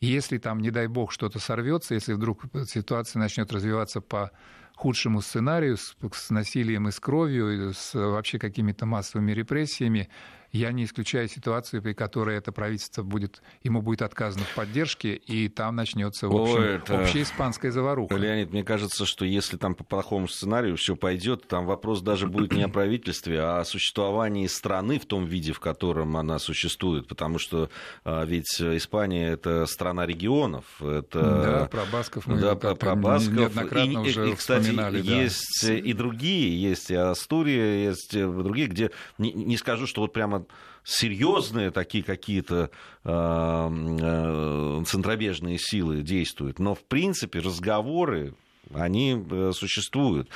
[0.00, 4.30] Если там, не дай бог, что-то сорвется, если вдруг ситуация начнет развиваться по
[4.76, 10.08] худшему сценарию, с, с насилием и с кровью, с вообще какими-то массовыми репрессиями,
[10.52, 15.48] я не исключаю ситуацию, при которой это правительство будет, ему будет отказано в поддержке, и
[15.48, 17.00] там начнется в общем, это...
[17.00, 18.14] общая испанская заваруха.
[18.16, 22.52] Леонид, мне кажется, что если там по плохому сценарию все пойдет, там вопрос даже будет
[22.52, 27.38] не о правительстве, а о существовании страны в том виде, в котором она существует, потому
[27.38, 27.70] что
[28.04, 33.34] а, ведь Испания это страна регионов, это да, про Басков мы да, про, про Басков
[33.34, 35.74] неоднократно и, уже и, кстати, вспоминали, есть да.
[35.74, 40.37] и другие, есть и Астурия, есть другие, где не, не скажу, что вот прямо
[40.84, 42.70] серьезные такие какие-то
[43.04, 46.58] э, э, центробежные силы действуют.
[46.58, 48.34] Но, в принципе, разговоры,
[48.72, 50.30] они э, существуют.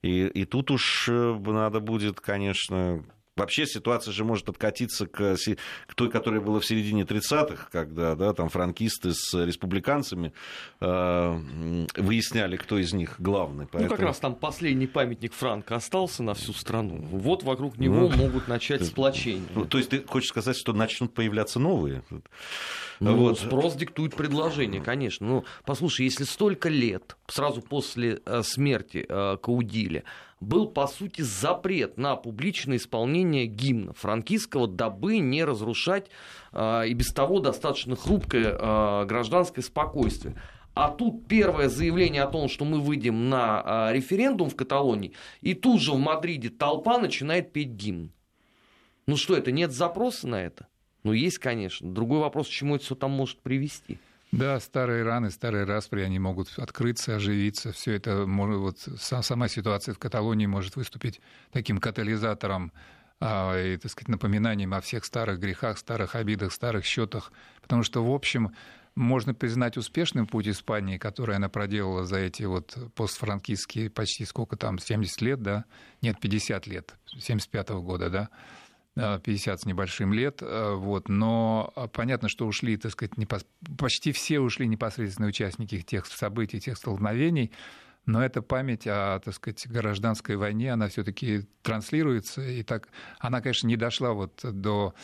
[0.00, 3.04] И, и тут уж надо будет, конечно,
[3.38, 8.32] Вообще ситуация же может откатиться к, к той, которая была в середине 30-х, когда да,
[8.32, 10.32] там франкисты с республиканцами
[10.80, 13.66] э, выясняли, кто из них главный.
[13.66, 13.90] Поэтому...
[13.90, 16.98] Ну, как раз там последний памятник Франка остался на всю страну.
[17.10, 19.48] Вот вокруг него ну, могут начать сплочение.
[19.54, 22.02] Ну, то есть ты хочешь сказать, что начнут появляться новые?
[23.00, 23.38] Ну, вот.
[23.38, 25.26] спрос диктует предложение, конечно.
[25.26, 30.04] Ну, послушай, если столько лет, сразу после э, смерти э, Каудиля,
[30.40, 36.10] был, по сути, запрет на публичное исполнение гимна франкистского, дабы не разрушать
[36.52, 40.40] э, и без того достаточно хрупкое э, гражданское спокойствие.
[40.74, 45.54] А тут первое заявление о том, что мы выйдем на э, референдум в Каталонии, и
[45.54, 48.12] тут же в Мадриде толпа начинает петь гимн.
[49.06, 50.68] Ну что это, нет запроса на это?
[51.02, 51.90] Ну, есть, конечно.
[51.90, 53.98] Другой вопрос, к чему это все там может привести.
[54.30, 57.72] Да, старые раны, старые распри, они могут открыться, оживиться.
[57.72, 62.72] Все это может, вот сама ситуация в Каталонии может выступить таким катализатором
[63.20, 67.32] а, и, так сказать, напоминанием о всех старых грехах, старых обидах, старых счетах.
[67.62, 68.54] Потому что, в общем,
[68.94, 74.78] можно признать успешным путь Испании, который она проделала за эти вот постфранкистские почти сколько там,
[74.78, 75.64] 70 лет, да?
[76.02, 78.28] Нет, 50 лет, 75 -го года, да?
[78.98, 83.46] 50 с небольшим лет, э, вот, но а, понятно, что ушли, так сказать, непос...
[83.78, 87.52] почти все ушли непосредственные участники тех событий, тех столкновений,
[88.06, 93.66] но эта память о, так сказать, гражданской войне, она все-таки транслируется, и так, она, конечно,
[93.68, 94.94] не дошла вот до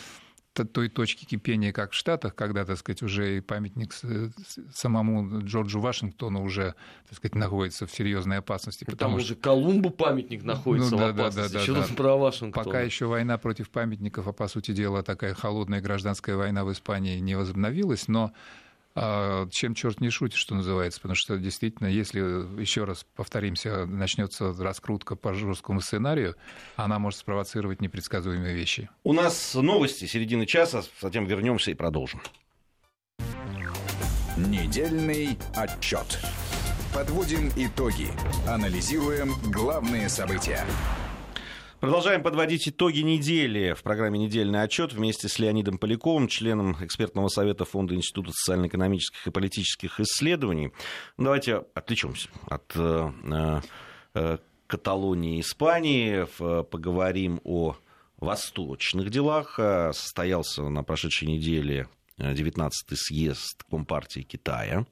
[0.54, 3.92] той точки кипения, как в Штатах, когда, так сказать, уже и памятник
[4.72, 6.76] самому Джорджу Вашингтону уже,
[7.08, 8.84] так сказать, находится в серьезной опасности.
[8.86, 9.34] Ну, потому что...
[9.34, 11.52] Колумбу памятник находится ну, да, в опасности.
[11.52, 12.64] Да, да, Еще да, про Вашингтона.
[12.64, 17.18] Пока еще война против памятников, а по сути дела такая холодная гражданская война в Испании
[17.18, 18.32] не возобновилась, но
[18.94, 22.20] чем черт не шутит, что называется, потому что действительно, если,
[22.60, 26.36] еще раз повторимся, начнется раскрутка по жесткому сценарию,
[26.76, 28.88] она может спровоцировать непредсказуемые вещи.
[29.02, 32.20] У нас новости середины часа, затем вернемся и продолжим.
[34.36, 36.20] Недельный отчет.
[36.92, 38.08] Подводим итоги.
[38.48, 40.64] Анализируем главные события.
[41.84, 47.66] Продолжаем подводить итоги недели в программе «Недельный отчет» вместе с Леонидом Поляковым, членом экспертного совета
[47.66, 50.72] Фонда Института социально-экономических и политических исследований.
[51.18, 53.60] Давайте отвлечемся от э,
[54.14, 56.26] э, Каталонии и Испании,
[56.62, 57.76] поговорим о
[58.16, 59.56] восточных делах.
[59.92, 64.86] Состоялся на прошедшей неделе 19-й съезд Компартии Китая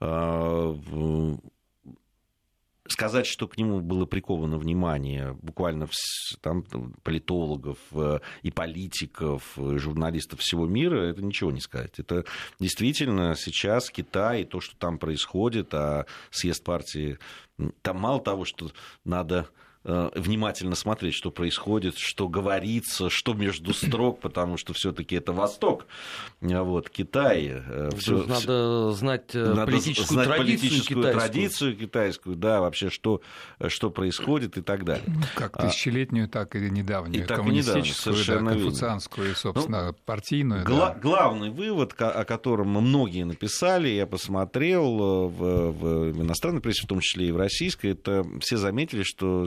[0.00, 0.74] э,
[2.86, 5.88] сказать, что к нему было приковано внимание буквально
[6.40, 6.64] там,
[7.02, 11.98] политологов э, и политиков, и журналистов всего мира, это ничего не сказать.
[11.98, 12.24] Это
[12.60, 17.18] действительно сейчас Китай, то, что там происходит, а съезд партии,
[17.82, 18.70] там мало того, что
[19.04, 19.48] надо
[19.84, 25.86] внимательно смотреть, что происходит, что говорится, что между строк, потому что все-таки это Восток,
[26.42, 27.50] а вот Китай.
[27.52, 31.20] Э, Всё, надо знать э, надо политическую, знать традицию, политическую китайскую.
[31.20, 33.20] традицию китайскую, да, вообще что,
[33.68, 35.04] что происходит и так далее.
[35.06, 39.34] Ну, как а тысячелетнюю, так и недавнюю, и коммунистическую, так и недавнюю, да, конфуцианскую и,
[39.34, 40.64] собственно, ну, партийную.
[40.64, 41.00] Гла- да.
[41.00, 47.28] Главный вывод, о котором многие написали, я посмотрел в, в иностранной прессе, в том числе
[47.28, 49.46] и в российской, это все заметили, что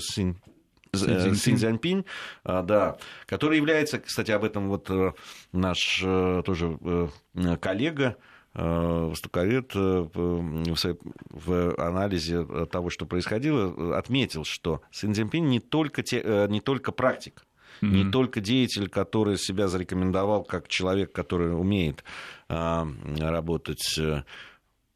[0.94, 2.06] Си Цзиньпинь,
[2.44, 5.13] а, да, который является, кстати, об этом вот э,
[5.52, 8.18] наш э, тоже э, коллега,
[8.54, 16.92] востоковед в анализе того, что происходило, отметил, что Си Цзиньпинь не только, те, не только
[16.92, 17.46] практик,
[17.82, 17.88] mm-hmm.
[17.88, 22.04] не только деятель, который себя зарекомендовал как человек, который умеет
[22.48, 24.00] работать,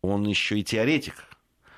[0.02, 1.26] он еще и теоретик,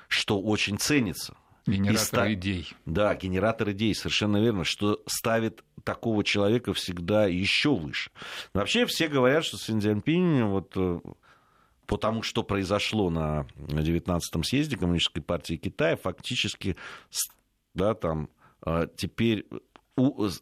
[0.08, 2.32] что очень ценится Генератор ста...
[2.32, 2.68] идей.
[2.84, 8.10] Да, генератор идей, совершенно верно, что ставит такого человека всегда еще выше.
[8.52, 11.00] Вообще все говорят, что Си Цзиньпинь вот э,
[11.86, 16.76] по тому, что произошло на 19-м съезде Коммунистической партии Китая, фактически
[17.74, 18.28] да, там,
[18.66, 19.46] э, теперь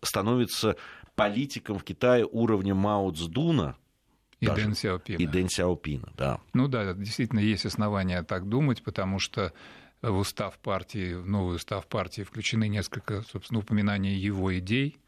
[0.03, 0.77] становится
[1.15, 3.77] политиком в Китае уровня Мао Цзуна,
[4.41, 4.63] и даже.
[4.63, 5.19] Дэн Сяопина.
[5.19, 6.41] И Дэн Сяопина, да.
[6.53, 9.53] Ну да, действительно есть основания так думать, потому что
[10.03, 14.99] в устав партии, в новый устав партии включены несколько, собственно, упоминаний его идей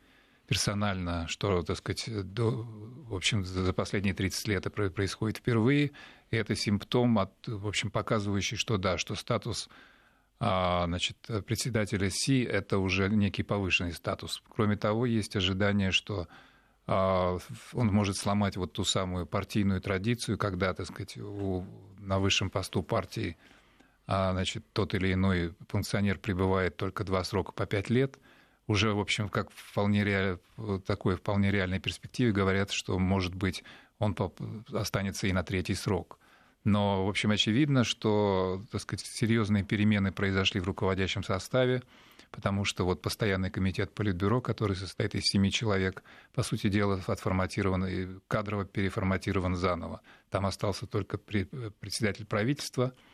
[0.47, 5.93] персонально, что, так сказать, до, в общем, за последние 30 лет это происходит впервые.
[6.31, 9.69] И это симптом, от, в общем, показывающий, что да, что статус
[10.39, 14.43] а, значит, председателя Си– это уже некий повышенный статус.
[14.49, 16.29] Кроме того, есть ожидание, что
[16.87, 17.39] а,
[17.73, 21.65] он может сломать вот ту самую партийную традицию, когда, так сказать, у,
[21.99, 23.37] на высшем посту партии–
[24.07, 28.19] а, значит, тот или иной функционер пребывает только два срока по пять лет,
[28.67, 30.39] уже, в общем, как вполне реаль...
[30.87, 33.63] такой вполне реальной перспективе говорят, что, может быть,
[33.99, 34.17] он
[34.73, 36.19] останется и на третий срок.
[36.65, 41.83] Но, в общем, очевидно, что, так сказать, серьезные перемены произошли в руководящем составе,
[42.31, 47.85] потому что вот постоянный комитет Политбюро, который состоит из семи человек, по сути дела, отформатирован
[47.85, 50.01] и кадрово переформатирован заново.
[50.31, 52.93] Там остался только председатель правительства–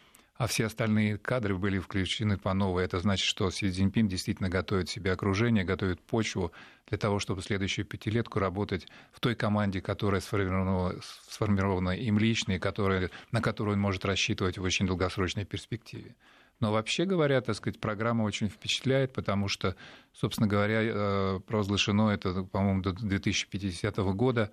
[0.40, 2.83] а все остальные кадры были включены по новой.
[2.83, 6.50] Это значит, что Си Цзиньпин действительно готовит себе окружение, готовит почву
[6.88, 10.98] для того, чтобы следующую пятилетку работать в той команде, которая сформирована,
[11.29, 16.16] сформирована им лично и которая, на которую он может рассчитывать в очень долгосрочной перспективе.
[16.59, 19.76] Но вообще говоря, так сказать, программа очень впечатляет, потому что,
[20.14, 24.50] собственно говоря, э, провозглашено это, по-моему, до 2050 года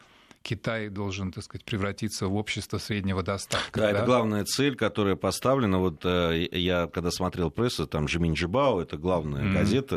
[0.48, 3.82] Китай должен, так сказать, превратиться в общество среднего достатка.
[3.82, 3.92] Да, да?
[3.92, 5.78] это главная цель, которая поставлена.
[5.78, 9.54] Вот э, я, когда смотрел прессу, там Жимин Джибао, это главная mm-hmm.
[9.54, 9.96] газета,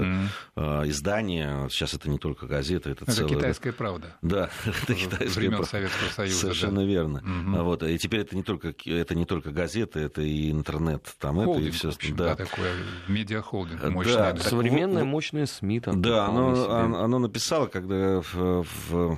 [0.56, 0.88] mm-hmm.
[0.88, 3.36] издание, сейчас это не только газета, это, это целая...
[3.36, 4.16] китайская правда.
[4.22, 5.66] Да, это китайская правда.
[5.68, 6.38] Советского Союза.
[6.40, 6.86] Совершенно да.
[6.86, 7.18] верно.
[7.18, 7.62] Mm-hmm.
[7.62, 11.58] Вот, и теперь это не только, это не только газета, это и интернет, там холдинг,
[11.58, 11.88] это и все.
[11.90, 12.34] Общем, да.
[12.34, 12.72] да, такое
[13.06, 14.14] медиахолдинг мощный.
[14.14, 14.36] Да.
[14.38, 15.78] Современное мощное СМИ.
[15.80, 19.16] Там, да, оно, оно написало, когда в, в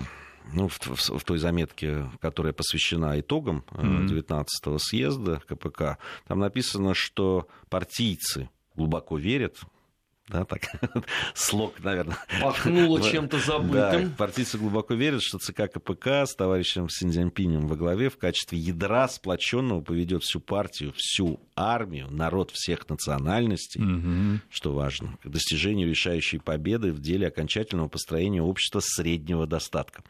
[0.52, 4.08] ну, в, в, в той заметке, которая посвящена итогам mm-hmm.
[4.08, 9.60] 19-го съезда КПК, там написано, что партийцы глубоко верят
[10.28, 10.62] да, так,
[11.34, 12.16] слог, наверное.
[12.40, 14.08] Пахнуло чем-то забытым.
[14.08, 19.08] Да, партийцы глубоко верят, что ЦК КПК с товарищем Синьцзянпинем во главе в качестве ядра
[19.08, 24.40] сплоченного поведет всю партию, всю армию, народ всех национальностей, угу.
[24.48, 30.02] что важно, к достижению решающей победы в деле окончательного построения общества среднего достатка.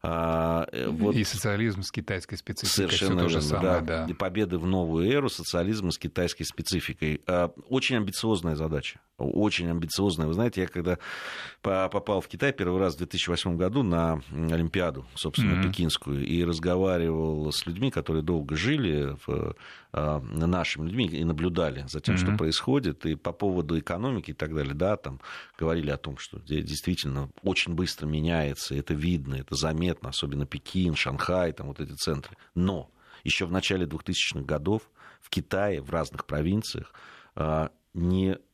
[0.00, 2.90] А, э, вот и социализм с китайской спецификой.
[2.90, 4.04] Совершенно то же самое, да.
[4.04, 4.06] да.
[4.08, 7.20] И победы в новую эру социализма с китайской спецификой.
[7.26, 9.00] А, очень амбициозная задача.
[9.18, 10.28] Очень амбициозная.
[10.28, 10.98] Вы знаете, я когда
[11.60, 15.62] попал в Китай первый раз в 2008 году на Олимпиаду, собственно, mm-hmm.
[15.64, 19.56] пекинскую, и разговаривал с людьми, которые долго жили, в,
[19.92, 22.18] а, нашими людьми, и наблюдали за тем, mm-hmm.
[22.18, 25.20] что происходит, и по поводу экономики и так далее, да, там
[25.58, 31.52] говорили о том, что действительно очень быстро меняется, это видно, это заметно особенно Пекин, Шанхай,
[31.52, 32.36] там вот эти центры.
[32.54, 32.88] Но
[33.24, 34.82] еще в начале 2000-х годов
[35.20, 36.92] в Китае, в разных провинциях,
[37.94, 38.47] не э, э,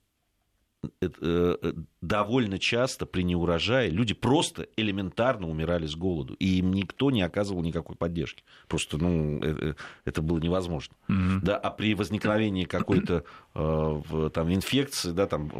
[2.01, 7.63] довольно часто при неурожае люди просто элементарно умирали с голоду, и им никто не оказывал
[7.63, 8.45] никакой поддержки.
[8.69, 10.95] Просто, ну, э, это было невозможно.
[11.09, 11.41] Mm-hmm.
[11.43, 15.51] Да, а при возникновении какой-то там инфекции, да, там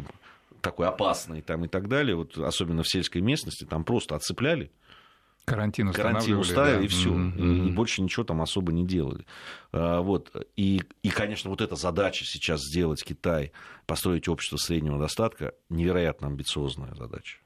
[0.61, 4.71] такой опасной там и так далее, вот особенно в сельской местности, там просто отцепляли
[5.45, 6.83] Карантин Карантин уставили, да.
[6.83, 7.09] и все.
[7.09, 7.67] Mm-hmm.
[7.67, 9.25] И больше ничего там особо не делали.
[9.71, 10.31] А, вот.
[10.55, 13.51] И, и, конечно, вот эта задача сейчас сделать Китай,
[13.85, 17.37] построить общество среднего достатка, невероятно амбициозная задача.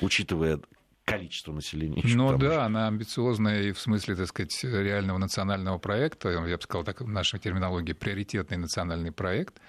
[0.00, 0.60] Учитывая
[1.04, 2.02] количество населения.
[2.04, 6.84] Ну да, она амбициозная и в смысле, так сказать, реального национального проекта, я бы сказал
[6.84, 9.60] так в нашей терминологии, приоритетный национальный проект.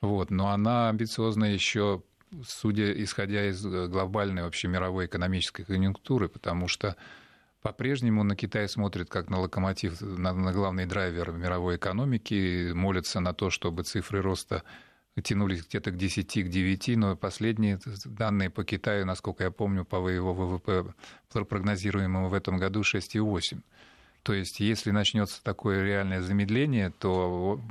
[0.00, 2.02] Вот, но она амбициозная еще
[2.46, 6.96] судя, исходя из глобальной вообще мировой экономической конъюнктуры, потому что
[7.64, 13.32] по-прежнему на Китай смотрят как на локомотив, на, на главный драйвер мировой экономики, молятся на
[13.32, 14.62] то, чтобы цифры роста
[15.22, 20.06] тянулись где-то к 10, к 9, но последние данные по Китаю, насколько я помню, по
[20.10, 20.92] его ВВП
[21.32, 23.62] прогнозируемому в этом году 6,8.
[24.22, 27.62] То есть, если начнется такое реальное замедление, то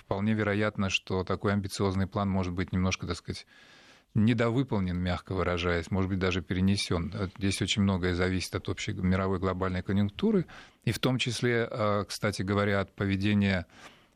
[0.00, 3.46] вполне вероятно, что такой амбициозный план может быть немножко, так сказать,
[4.14, 7.12] недовыполнен, мягко выражаясь, может быть, даже перенесен.
[7.38, 10.46] Здесь очень многое зависит от общей мировой глобальной конъюнктуры,
[10.84, 13.66] и в том числе, а, кстати говоря, от поведения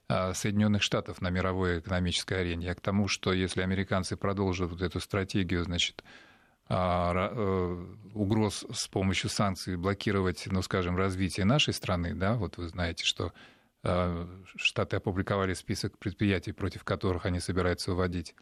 [0.08, 2.66] Соединенных Штатов на мировой экономической арене.
[2.66, 6.04] Я к тому, что если американцы продолжат вот эту стратегию, значит,
[6.68, 13.04] э, угроз с помощью санкций блокировать, ну, скажем, развитие нашей страны, да, вот вы знаете,
[13.04, 13.32] что
[14.54, 18.34] Штаты опубликовали список предприятий, против которых они собираются вводить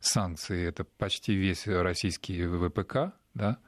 [0.00, 0.66] санкции.
[0.66, 3.58] Это почти весь российский ВПК, да,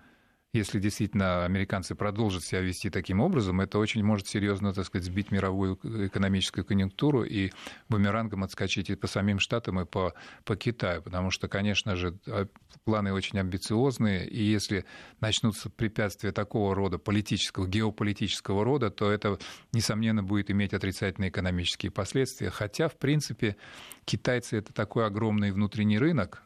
[0.53, 5.31] если действительно американцы продолжат себя вести таким образом, это очень может серьезно, так сказать, сбить
[5.31, 7.53] мировую экономическую конъюнктуру и
[7.89, 10.13] бумерангом отскочить и по самим Штатам, и по,
[10.45, 11.03] по Китаю.
[11.03, 12.49] Потому что, конечно же, а,
[12.85, 14.85] планы очень амбициозные, и если
[15.21, 19.39] начнутся препятствия такого рода, политического, геополитического рода, то это,
[19.73, 22.51] несомненно, будет иметь отрицательные экономические последствия.
[22.51, 23.57] Хотя, в принципе,
[24.05, 26.43] китайцы это такой огромный внутренний рынок,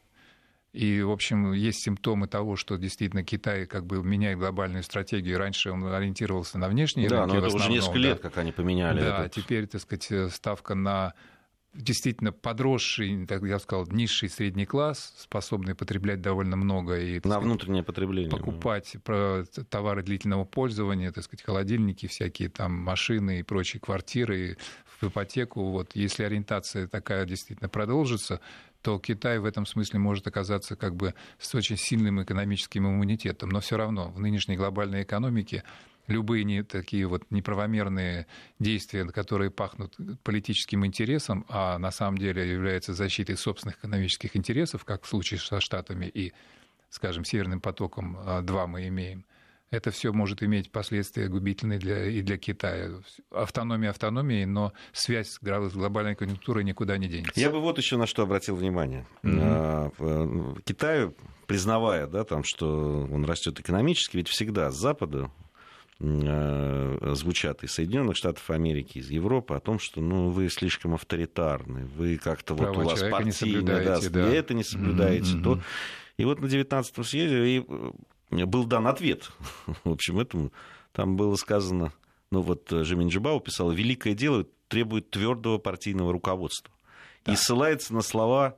[0.75, 5.39] и, в общем, есть симптомы того, что действительно Китай как бы меняет глобальную стратегию.
[5.39, 7.35] Раньше он ориентировался на внешние да, рынки.
[7.35, 8.01] Да, но это уже несколько да.
[8.01, 8.99] лет, как они поменяли.
[8.99, 9.41] Да, это.
[9.41, 11.15] теперь, так сказать, ставка на
[11.75, 17.43] действительно подросший, так я сказал, низший средний класс, способный потреблять довольно много и на сказать,
[17.43, 18.31] внутреннее потребление.
[18.31, 18.97] Покупать
[19.71, 24.57] товары длительного пользования, так сказать, холодильники, всякие там машины и прочие квартиры
[25.01, 25.71] в ипотеку.
[25.71, 28.41] Вот если ориентация такая действительно продолжится,
[28.85, 33.49] то Китай в этом смысле может оказаться как бы с очень сильным экономическим иммунитетом.
[33.49, 35.65] Но все равно в нынешней глобальной экономике
[36.07, 38.27] любые не, такие вот неправомерные
[38.59, 45.05] действия, которые пахнут политическим интересом, а на самом деле являются защитой собственных экономических интересов, как
[45.05, 46.35] в случае со Штатами и,
[46.91, 49.25] скажем, Северным потоком-2 мы имеем,
[49.71, 52.91] это все может иметь последствия губительные для, и для Китая.
[53.31, 57.39] Автономия автономией, но связь с глобальной конъюнктурой никуда не денется.
[57.41, 59.07] Я бы вот еще на что обратил внимание.
[59.23, 60.63] Mm-hmm.
[60.65, 61.11] Китай,
[61.47, 65.31] признавая, да, там, что он растет экономически, ведь всегда с Запада
[65.99, 71.87] э, звучат из Соединенных Штатов Америки, из Европы о том, что ну, вы слишком авторитарны,
[71.87, 74.29] вы как-то вот у вас партийно, да, да.
[74.29, 75.43] это не соблюдаете, mm-hmm.
[75.43, 75.61] то.
[76.17, 77.67] И вот на 19-м съезде и
[78.43, 79.31] был дан ответ.
[79.85, 80.53] В общем, этому
[80.93, 81.93] там было сказано,
[82.31, 86.75] ну вот э, Жемин Джибау писал, великое дело требует твердого партийного руководства.
[87.25, 87.33] Да.
[87.33, 88.57] И ссылается на слова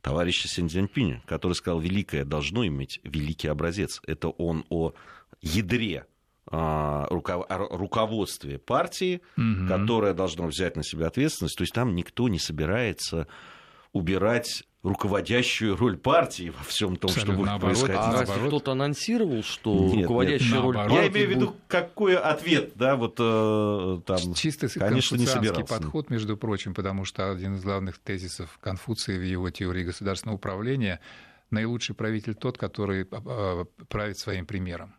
[0.00, 4.00] товарища Син Цзиньпиня, который сказал, великое должно иметь великий образец.
[4.06, 4.92] Это он о
[5.40, 6.06] ядре
[6.46, 9.66] а, руководстве партии, угу.
[9.66, 11.56] которое должно взять на себя ответственность.
[11.56, 13.26] То есть там никто не собирается
[13.94, 17.96] убирать руководящую роль партии во всем том, что будет наоборот, происходить.
[17.96, 20.94] А разве кто-то анонсировал, что нет, руководящая нет, роль партии...
[20.94, 25.64] Я имею в виду, какой ответ, да, вот э, там, Чисто конечно, не собирался.
[25.64, 31.00] подход, между прочим, потому что один из главных тезисов Конфуции в его теории государственного управления
[31.50, 34.94] наилучший правитель тот, который э, правит своим примером.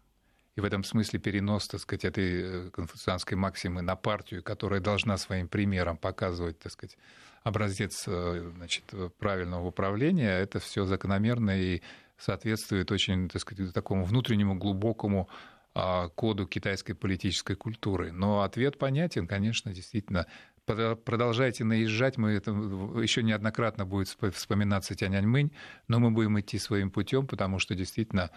[0.56, 5.18] И в этом смысле перенос, так сказать, этой э, конфуцианской максимы на партию, которая должна
[5.18, 6.98] своим примером показывать, так сказать,
[7.46, 8.84] образец э, значит,
[9.20, 11.82] правильного управления, это все закономерно и
[12.18, 15.30] соответствует очень, так сказать, такому внутреннему глубокому
[15.76, 18.12] а, коду китайской политической культуры.
[18.12, 20.26] Но ответ понятен, конечно, действительно.
[20.66, 25.52] Продолжайте наезжать, мы это еще неоднократно будет вспоминаться Тяньаньмынь,
[25.88, 28.32] но мы будем идти своим путем, потому что действительно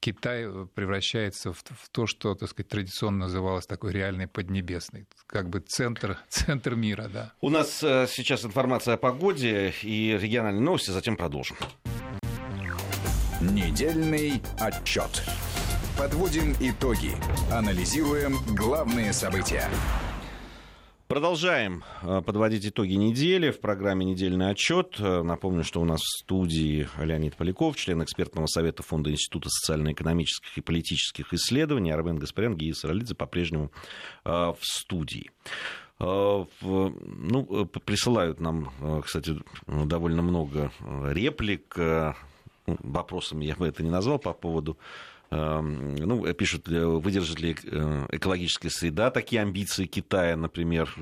[0.00, 5.48] Китай э, превращается в, в то, что, так сказать, традиционно называлось такой реальной поднебесной, как
[5.48, 7.32] бы центр, центр мира, да.
[7.40, 11.56] У нас э, сейчас информация о погоде и региональные новости, затем продолжим.
[13.40, 15.22] Недельный отчет.
[15.96, 17.12] Подводим итоги.
[17.52, 19.68] Анализируем главные события.
[21.08, 24.96] Продолжаем э, подводить итоги недели в программе «Недельный отчет».
[24.98, 30.58] Э, напомню, что у нас в студии Леонид Поляков, член экспертного совета Фонда Института социально-экономических
[30.58, 33.72] и политических исследований, Армен Гаспарян, Гия Саралидзе по-прежнему
[34.26, 35.30] э, в студии.
[35.98, 38.70] Ну, присылают нам,
[39.02, 39.34] кстати,
[39.66, 40.70] довольно много
[41.10, 41.76] реплик.
[42.66, 44.78] Вопросами я бы это не назвал по поводу
[45.30, 50.94] ну, пишут, э, выдержит ли э, экологическая среда такие амбиции Китая, например.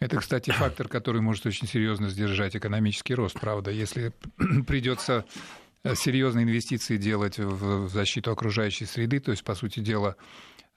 [0.00, 3.70] Это, кстати, фактор, который может очень серьезно сдержать экономический рост, правда.
[3.70, 4.12] Если
[4.66, 5.24] придется
[5.84, 10.16] э, серьезные инвестиции делать в защиту окружающей среды, то есть, по сути дела,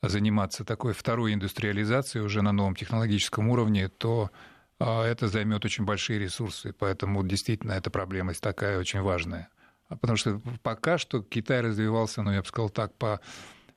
[0.03, 4.31] заниматься такой второй индустриализацией уже на новом технологическом уровне, то
[4.77, 6.73] это займет очень большие ресурсы.
[6.77, 9.47] Поэтому действительно эта проблема такая очень важная.
[9.89, 13.19] А потому что пока что Китай развивался, ну, я бы сказал так, по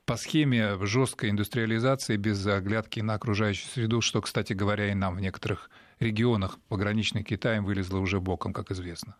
[0.07, 5.19] по схеме жесткой индустриализации без оглядки на окружающую среду, что, кстати говоря, и нам в
[5.19, 5.69] некоторых
[5.99, 9.17] регионах пограничных Китаем вылезло уже боком, как известно.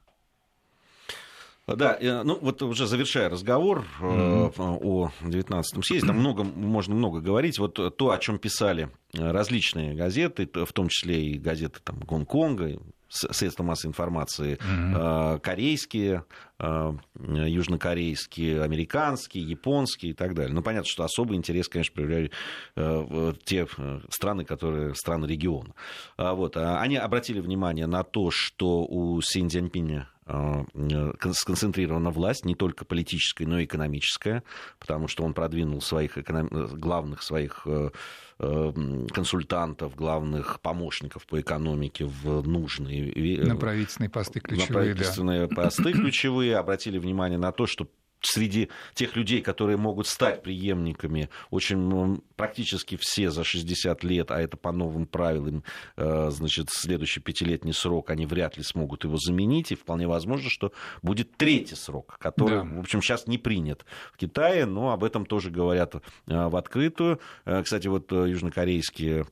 [1.67, 4.53] Да, ну вот уже завершая разговор mm-hmm.
[4.57, 7.59] о 19-м съезде, там много, можно много говорить.
[7.59, 12.79] Вот то, о чем писали различные газеты, в том числе и газеты там, Гонконга,
[13.09, 15.39] средства массовой информации mm-hmm.
[15.39, 16.25] корейские,
[16.59, 20.53] южнокорейские, американские, японские и так далее.
[20.53, 22.31] Ну, понятно, что особый интерес, конечно, проявляли
[23.45, 23.67] те
[24.09, 25.73] страны, которые страны региона.
[26.17, 26.57] А вот.
[26.57, 30.16] Они обратили внимание на то, что у Синь Цзиньпиня Э,
[31.33, 34.43] сконцентрирована власть, не только политическая, но и экономическая,
[34.79, 36.47] потому что он продвинул своих эконом...
[36.47, 37.89] главных своих э,
[38.39, 38.73] э,
[39.13, 43.45] консультантов, главных помощников по экономике в нужные...
[43.45, 45.55] На правительственные посты ключевые, на правительственные да.
[45.55, 47.87] посты ключевые, обратили внимание на то, что
[48.27, 54.57] среди тех людей, которые могут стать преемниками, очень практически все за 60 лет, а это
[54.57, 55.63] по новым правилам,
[55.95, 60.71] э, значит, следующий пятилетний срок, они вряд ли смогут его заменить, и вполне возможно, что
[61.01, 62.63] будет третий срок, который, да.
[62.63, 67.19] в общем, сейчас не принят в Китае, но об этом тоже говорят э, в открытую.
[67.45, 69.25] Э, кстати, вот южнокорейские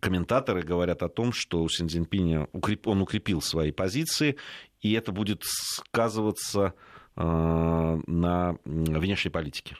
[0.00, 2.48] комментаторы говорят о том, что у Синьцзиньпиня
[2.84, 4.36] он укрепил свои позиции,
[4.80, 6.74] и это будет сказываться
[7.16, 7.22] э,
[8.06, 9.76] на внешней политике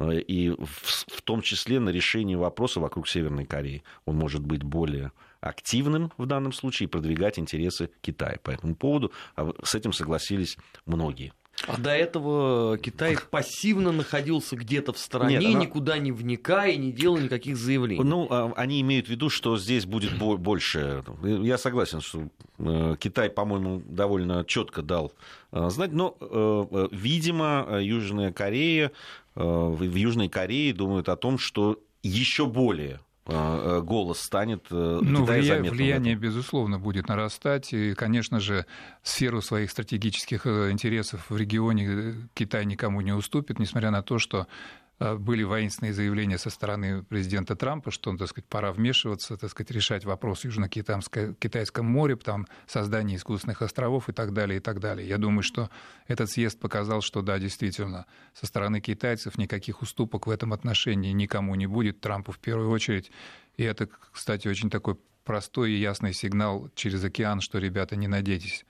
[0.00, 3.82] и в том числе на решении вопроса вокруг Северной Кореи.
[4.04, 8.38] Он может быть более активным в данном случае и продвигать интересы Китая.
[8.42, 10.56] По этому поводу а с этим согласились
[10.86, 11.32] многие.
[11.66, 15.60] А до этого Китай пассивно находился где-то в стороне, Нет, она...
[15.64, 18.02] никуда не вникая, не делая никаких заявлений.
[18.02, 21.02] Ну, а, они имеют в виду, что здесь будет больше.
[21.22, 22.28] Я согласен, что
[22.58, 25.12] э, Китай, по-моему, довольно четко дал
[25.52, 28.92] э, знать, но, э, видимо, Южная Корея,
[29.34, 35.58] в Южной Корее думают о том, что еще более Э, голос станет э, ну, Китая
[35.58, 35.70] влия...
[35.70, 37.72] Влияние, безусловно, будет нарастать.
[37.74, 38.64] И, конечно же,
[39.02, 44.46] сферу своих стратегических э, интересов в регионе Китай никому не уступит, несмотря на то, что
[44.46, 49.70] Э, были воинственные заявления со стороны президента Трампа, что, так сказать, пора вмешиваться, так сказать,
[49.70, 55.08] решать вопрос Южно-Китайском море, там, создание искусственных островов и так далее, и так далее.
[55.08, 55.70] Я думаю, что
[56.08, 61.54] этот съезд показал, что да, действительно, со стороны китайцев никаких уступок в этом отношении никому
[61.54, 63.12] не будет, Трампу в первую очередь.
[63.56, 68.64] И это, кстати, очень такой простой и ясный сигнал через океан, что, ребята, не надейтесь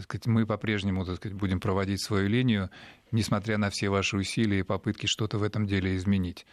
[0.00, 2.70] так сказать, мы по-прежнему так сказать, будем проводить свою линию,
[3.12, 6.46] несмотря на все ваши усилия и попытки что-то в этом деле изменить.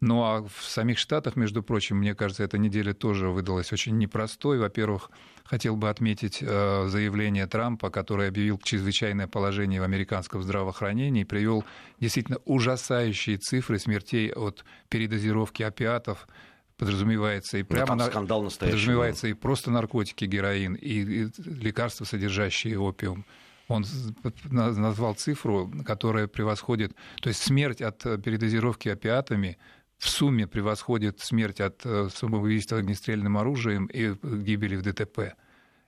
[0.00, 4.58] Ну а в самих Штатах, между прочим, мне кажется, эта неделя тоже выдалась очень непростой.
[4.58, 5.10] Во-первых,
[5.44, 11.64] хотел бы отметить э, заявление Трампа, который объявил чрезвычайное положение в американском здравоохранении и привел
[12.00, 16.26] действительно ужасающие цифры смертей от передозировки опиатов
[16.78, 18.76] подразумевается и прямо ну, скандал настоящий.
[18.76, 23.26] Подразумевается и просто наркотики, героин, и, и лекарства, содержащие опиум.
[23.70, 23.84] Он
[24.50, 29.58] назвал цифру, которая превосходит, то есть смерть от передозировки опиатами
[29.98, 35.34] в сумме превосходит смерть от э, самоубийства огнестрельным оружием и гибели в ДТП.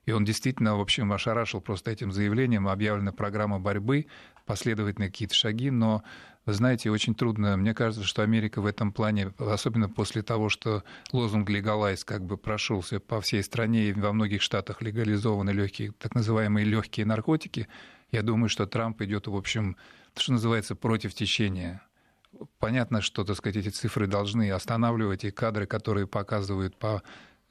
[0.05, 2.69] И он действительно, в общем, ошарашил просто этим заявлением.
[2.69, 4.07] Объявлена программа борьбы,
[4.45, 6.03] последовательные какие-то шаги, но
[6.45, 7.57] вы знаете, очень трудно.
[7.57, 10.83] Мне кажется, что Америка в этом плане, особенно после того, что
[11.13, 16.15] лозунг «легалайз» как бы прошелся по всей стране, и во многих штатах легализованы легкие, так
[16.15, 17.69] называемые легкие наркотики,
[18.11, 19.77] я думаю, что Трамп идет, в общем,
[20.17, 21.83] что называется, против течения.
[22.59, 27.03] Понятно, что, так сказать, эти цифры должны останавливать, и кадры, которые показывают по,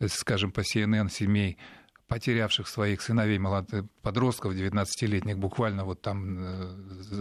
[0.07, 1.57] скажем, по CNN семей
[2.11, 6.67] потерявших своих сыновей, молодых подростков, 19-летних, буквально вот там э,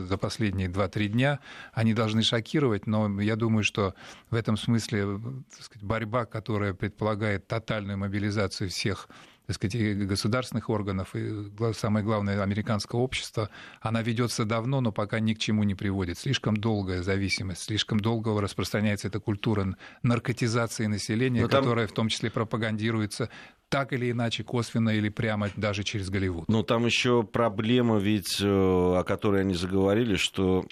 [0.09, 1.39] за последние 2-3 дня,
[1.73, 3.95] они должны шокировать, но я думаю, что
[4.31, 5.21] в этом смысле
[5.61, 9.09] сказать, борьба, которая предполагает тотальную мобилизацию всех
[9.47, 15.35] так сказать, государственных органов и, самое главное, американского общества, она ведется давно, но пока ни
[15.35, 16.19] к чему не приводит.
[16.19, 21.63] Слишком долгая зависимость, слишком долго распространяется эта культура наркотизации населения, там...
[21.63, 23.29] которая в том числе пропагандируется
[23.71, 26.45] так или иначе, косвенно или прямо даже через Голливуд.
[26.49, 30.65] Ну, там еще проблема ведь, э, о которой они заговорили, что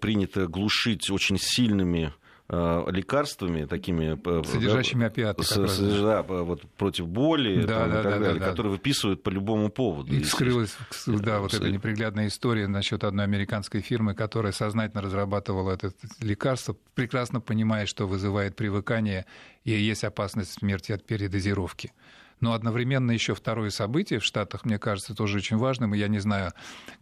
[0.00, 2.14] принято глушить очень сильными
[2.50, 4.18] лекарствами такими...
[4.24, 5.42] Э, Содержащими опиаты.
[5.42, 8.72] С, с, да, вот, против боли да, там, да, и так да, далее, да, которые
[8.72, 10.14] выписывают по любому поводу.
[10.14, 10.74] И вскрылась,
[11.06, 17.40] да, вот эта неприглядная история насчет одной американской фирмы, которая сознательно разрабатывала это лекарство, прекрасно
[17.40, 19.26] понимая, что вызывает привыкание
[19.64, 21.92] и есть опасность смерти от передозировки.
[22.40, 26.18] Но одновременно еще второе событие в Штатах, мне кажется, тоже очень важным, и я не
[26.18, 26.52] знаю,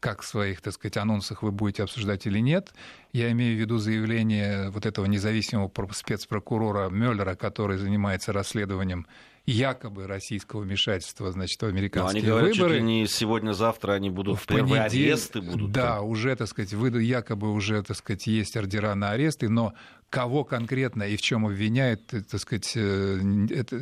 [0.00, 2.72] как в своих, так сказать, анонсах вы будете обсуждать или нет.
[3.12, 9.06] Я имею в виду заявление вот этого независимого спецпрокурора Мюллера, который занимается расследованием
[9.46, 12.74] якобы российского вмешательства значит, в американские Но они говорят, выборы.
[12.74, 15.70] Чуть ли не сегодня-завтра они будут, в первые понедельник, аресты будут.
[15.70, 16.06] Да, там.
[16.06, 19.72] уже, так сказать, вы, якобы уже, так сказать, есть ордера на аресты, но
[20.10, 23.20] кого конкретно и в чем обвиняют, э, так сказать, э,
[23.50, 23.76] это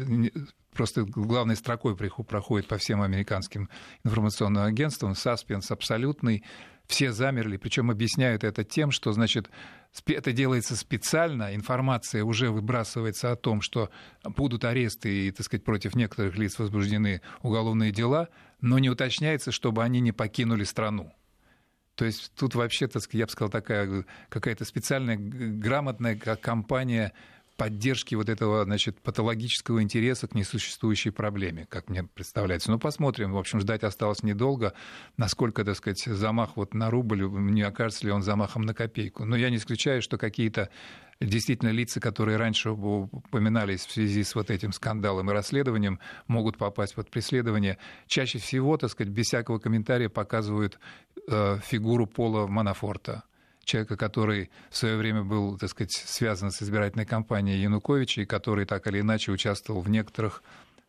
[0.75, 3.69] просто главной строкой проходит по всем американским
[4.05, 5.15] информационным агентствам.
[5.15, 6.45] Саспенс абсолютный.
[6.87, 9.49] Все замерли, причем объясняют это тем, что, значит,
[10.05, 13.89] это делается специально, информация уже выбрасывается о том, что
[14.23, 18.29] будут аресты и, так сказать, против некоторых лиц возбуждены уголовные дела,
[18.61, 21.11] но не уточняется, чтобы они не покинули страну.
[21.95, 27.13] То есть тут вообще, так сказать, я бы сказал, такая какая-то специальная грамотная кампания
[27.57, 32.71] поддержки вот этого, значит, патологического интереса к несуществующей проблеме, как мне представляется.
[32.71, 33.33] Ну, посмотрим.
[33.33, 34.75] В общем, ждать осталось недолго.
[35.17, 39.25] Насколько, так сказать, замах вот на рубль, не окажется ли он замахом на копейку.
[39.25, 40.69] Но я не исключаю, что какие-то
[41.21, 46.95] действительно лица, которые раньше упоминались в связи с вот этим скандалом и расследованием, могут попасть
[46.95, 47.79] под преследование.
[48.07, 50.79] Чаще всего, так сказать, без всякого комментария показывают
[51.29, 53.25] э, фигуру Пола Манафорта
[53.65, 58.67] человека, который в свое время был, так сказать, связан с избирательной кампанией Януковича и который
[58.67, 60.43] так или иначе участвовал в некоторых,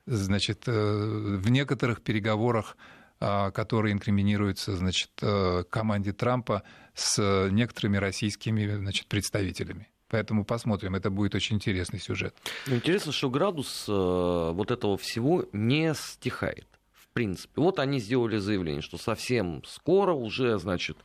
[0.05, 2.77] значит, э, в некоторых переговорах,
[3.19, 6.63] а, которые инкриминируются, значит, э, команде Трампа
[6.93, 9.87] с некоторыми российскими, значит, представителями.
[10.09, 12.35] Поэтому посмотрим, это будет очень интересный сюжет.
[12.67, 16.67] Ну, Интересно, что градус э, вот этого всего не стихает.
[16.93, 17.61] В принципе.
[17.61, 20.97] Вот они сделали заявление, что совсем скоро уже, значит,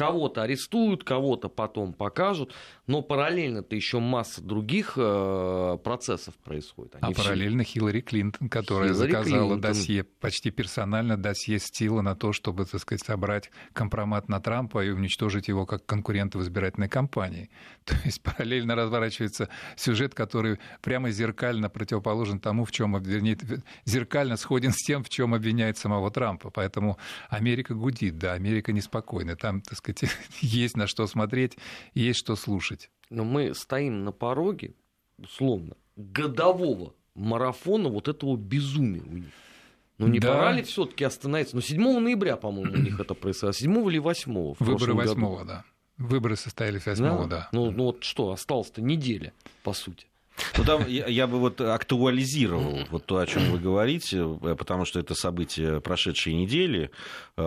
[0.00, 2.54] кого-то арестуют, кого-то потом покажут,
[2.90, 6.96] но параллельно-то еще масса других э, процессов происходит.
[6.96, 9.60] А Они все- параллельно Хиллари Клинтон, которая Хиллари заказала Клинтон.
[9.60, 14.90] досье, почти персонально досье Стила на то, чтобы, так сказать, собрать компромат на Трампа и
[14.90, 17.48] уничтожить его как конкурента в избирательной кампании.
[17.84, 23.38] То есть параллельно разворачивается сюжет, который прямо зеркально противоположен тому, в чем вернее,
[23.84, 26.50] зеркально сходен с тем, в чем обвиняет самого Трампа.
[26.50, 29.36] Поэтому Америка гудит, да, Америка неспокойна.
[29.36, 30.10] Там, так сказать,
[30.40, 31.56] есть на что смотреть,
[31.94, 32.79] есть что слушать.
[33.10, 34.74] Но мы стоим на пороге,
[35.18, 39.30] условно, годового марафона вот этого безумия у них.
[39.98, 40.28] Ну не Да.
[40.28, 41.56] пора ли все-таки остановиться?
[41.56, 43.52] Ну 7 ноября, по-моему, у них это происходило.
[43.52, 45.08] 7 или 8 в Выборы прошлом году.
[45.10, 45.64] восьмого, да.
[45.98, 47.48] Выборы состоялись восьмого, да.
[47.52, 50.06] Ну, ну вот что, осталось-то неделя, по сути.
[50.58, 54.84] Ну, там я, я бы вот актуализировал вот то, о чем вы говорите, э, потому
[54.84, 56.90] что это событие прошедшей недели
[57.36, 57.42] э,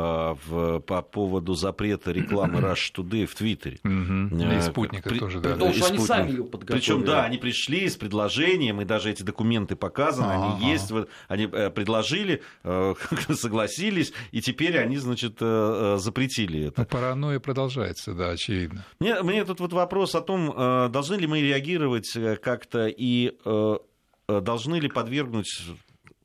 [0.45, 3.79] в, по поводу запрета рекламы Rush Today в Твиттере.
[3.83, 5.51] Э, И спутника при- тоже, да.
[5.51, 6.81] Потому и что они сами ее подготовили.
[6.81, 10.55] Причем, да, они пришли с предложением, и даже эти документы показаны, Ага.
[10.57, 12.93] они есть, вот, они э, предложили, э,
[13.33, 16.81] согласились, и теперь они, значит, э, запретили это.
[16.81, 18.85] Ну, паранойя продолжается, да, очевидно.
[18.99, 23.77] Мне, мне тут вот вопрос о том, э, должны ли мы реагировать как-то и э,
[24.27, 25.47] э, должны ли подвергнуть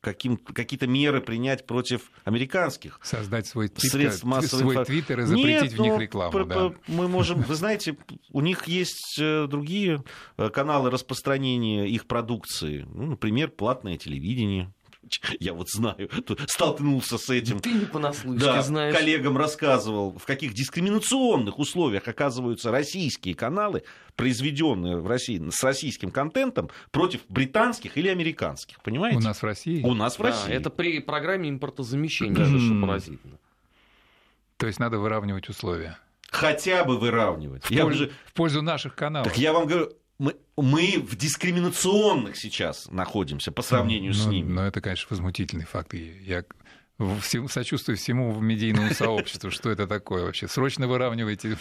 [0.00, 5.62] каким, какие-то меры принять против американских Создать свой, твит, средств массовой свой твиттер и запретить
[5.62, 6.32] Нет, в них ну, рекламу.
[6.32, 6.72] п- да.
[6.86, 7.96] Мы можем, вы знаете,
[8.32, 10.02] у них есть э, другие
[10.36, 12.86] э, каналы распространения их продукции.
[12.92, 14.72] Ну, например, платное телевидение.
[15.40, 16.11] Я вот знаю,
[16.49, 17.61] столкнулся с этим.
[17.61, 18.94] Ты не понаслышке Да, знаешь.
[18.94, 23.84] коллегам рассказывал, в каких дискриминационных условиях оказываются российские каналы,
[24.16, 28.80] произведенные в России с российским контентом, против британских или американских.
[28.82, 29.18] Понимаете?
[29.18, 29.82] У нас в России.
[29.82, 30.53] У нас в Да, России.
[30.53, 33.38] это при программе импортозамещения, даже что поразительно.
[34.57, 35.99] То есть надо выравнивать условия.
[36.30, 37.64] Хотя бы выравнивать.
[37.64, 39.28] В, Я пользу, уже- в пользу наших каналов.
[39.28, 44.52] Так я вам говорю, мы, мы в дискриминационных сейчас находимся по сравнению с Ну, ними.
[44.52, 45.94] Но это, конечно, возмутительный факт.
[45.94, 46.44] Я
[47.20, 49.51] всему- сочувствую всему медийному сообществу.
[49.51, 50.49] Что это такое вообще?
[50.49, 51.57] Срочно выравнивайте.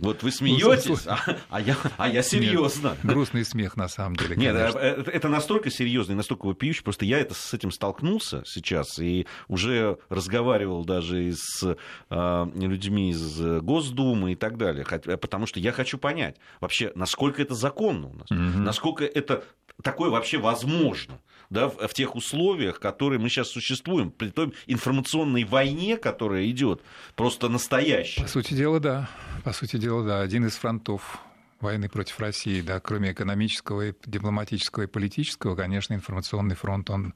[0.00, 1.18] Вот вы смеетесь, а,
[1.50, 2.96] а я, а я серьезно.
[3.02, 4.36] Грустный смех, на самом деле.
[4.36, 4.78] Нет, конечно.
[4.78, 9.26] э, это настолько серьезно и настолько вопиющий, просто я это, с этим столкнулся сейчас и
[9.48, 11.76] уже разговаривал даже и с
[12.10, 14.84] э, людьми из Госдумы и так далее,
[15.18, 18.64] потому что я хочу понять вообще, насколько это законно у нас, Мгм.
[18.64, 19.44] насколько это
[19.82, 21.20] такое вообще возможно.
[21.50, 26.82] Да, в, в тех условиях, которые мы сейчас существуем, при той информационной войне, которая идет,
[27.16, 28.20] просто настоящая.
[28.22, 29.08] По сути дела, да.
[29.44, 30.20] По сути дела, да.
[30.20, 31.18] Один из фронтов
[31.60, 37.14] войны против России, да, кроме экономического, и дипломатического и политического, конечно, информационный фронт, он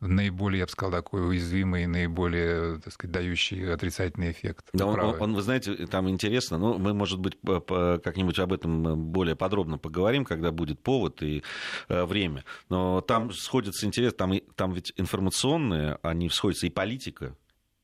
[0.00, 4.66] наиболее, я бы сказал, такой уязвимый, наиболее, так сказать, дающий отрицательный эффект.
[4.72, 8.38] Да, он, он- он, вы знаете, там интересно, ну, мы, может быть, по- по- как-нибудь
[8.38, 11.42] об этом более подробно поговорим, когда будет повод и
[11.88, 12.44] э, время.
[12.68, 17.34] Но там сходится интерес, там, там ведь информационные, они сходятся и политика,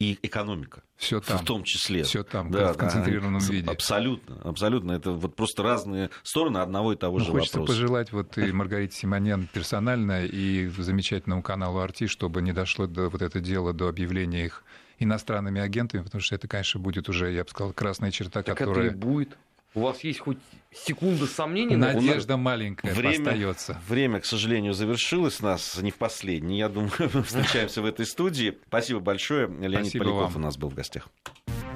[0.03, 0.83] и экономика.
[0.97, 1.39] Все там.
[1.39, 2.03] В том числе.
[2.03, 3.71] Все там, да, в концентрированном да, виде.
[3.71, 4.93] Абсолютно, абсолютно.
[4.93, 7.81] Это вот просто разные стороны одного и того ну, же хочется вопроса.
[7.81, 13.23] пожелать вот и Маргарите Симонян персонально, и замечательному каналу «Арти», чтобы не дошло до вот
[13.23, 14.65] это дело до объявления их
[14.99, 18.87] иностранными агентами, потому что это, конечно, будет уже, я бы сказал, красная черта, так которая...
[18.87, 19.37] это и будет.
[19.75, 20.39] У вас есть хоть
[20.70, 21.77] секунда сомнений?
[21.77, 23.81] Надежда маленькая время, остается.
[23.89, 26.59] Время, к сожалению, завершилось нас не в последний.
[26.59, 28.59] Я думаю, мы встречаемся в этой студии.
[28.68, 29.47] Спасибо большое.
[29.47, 30.43] Леонид Спасибо Поляков вам.
[30.43, 31.09] у нас был в гостях.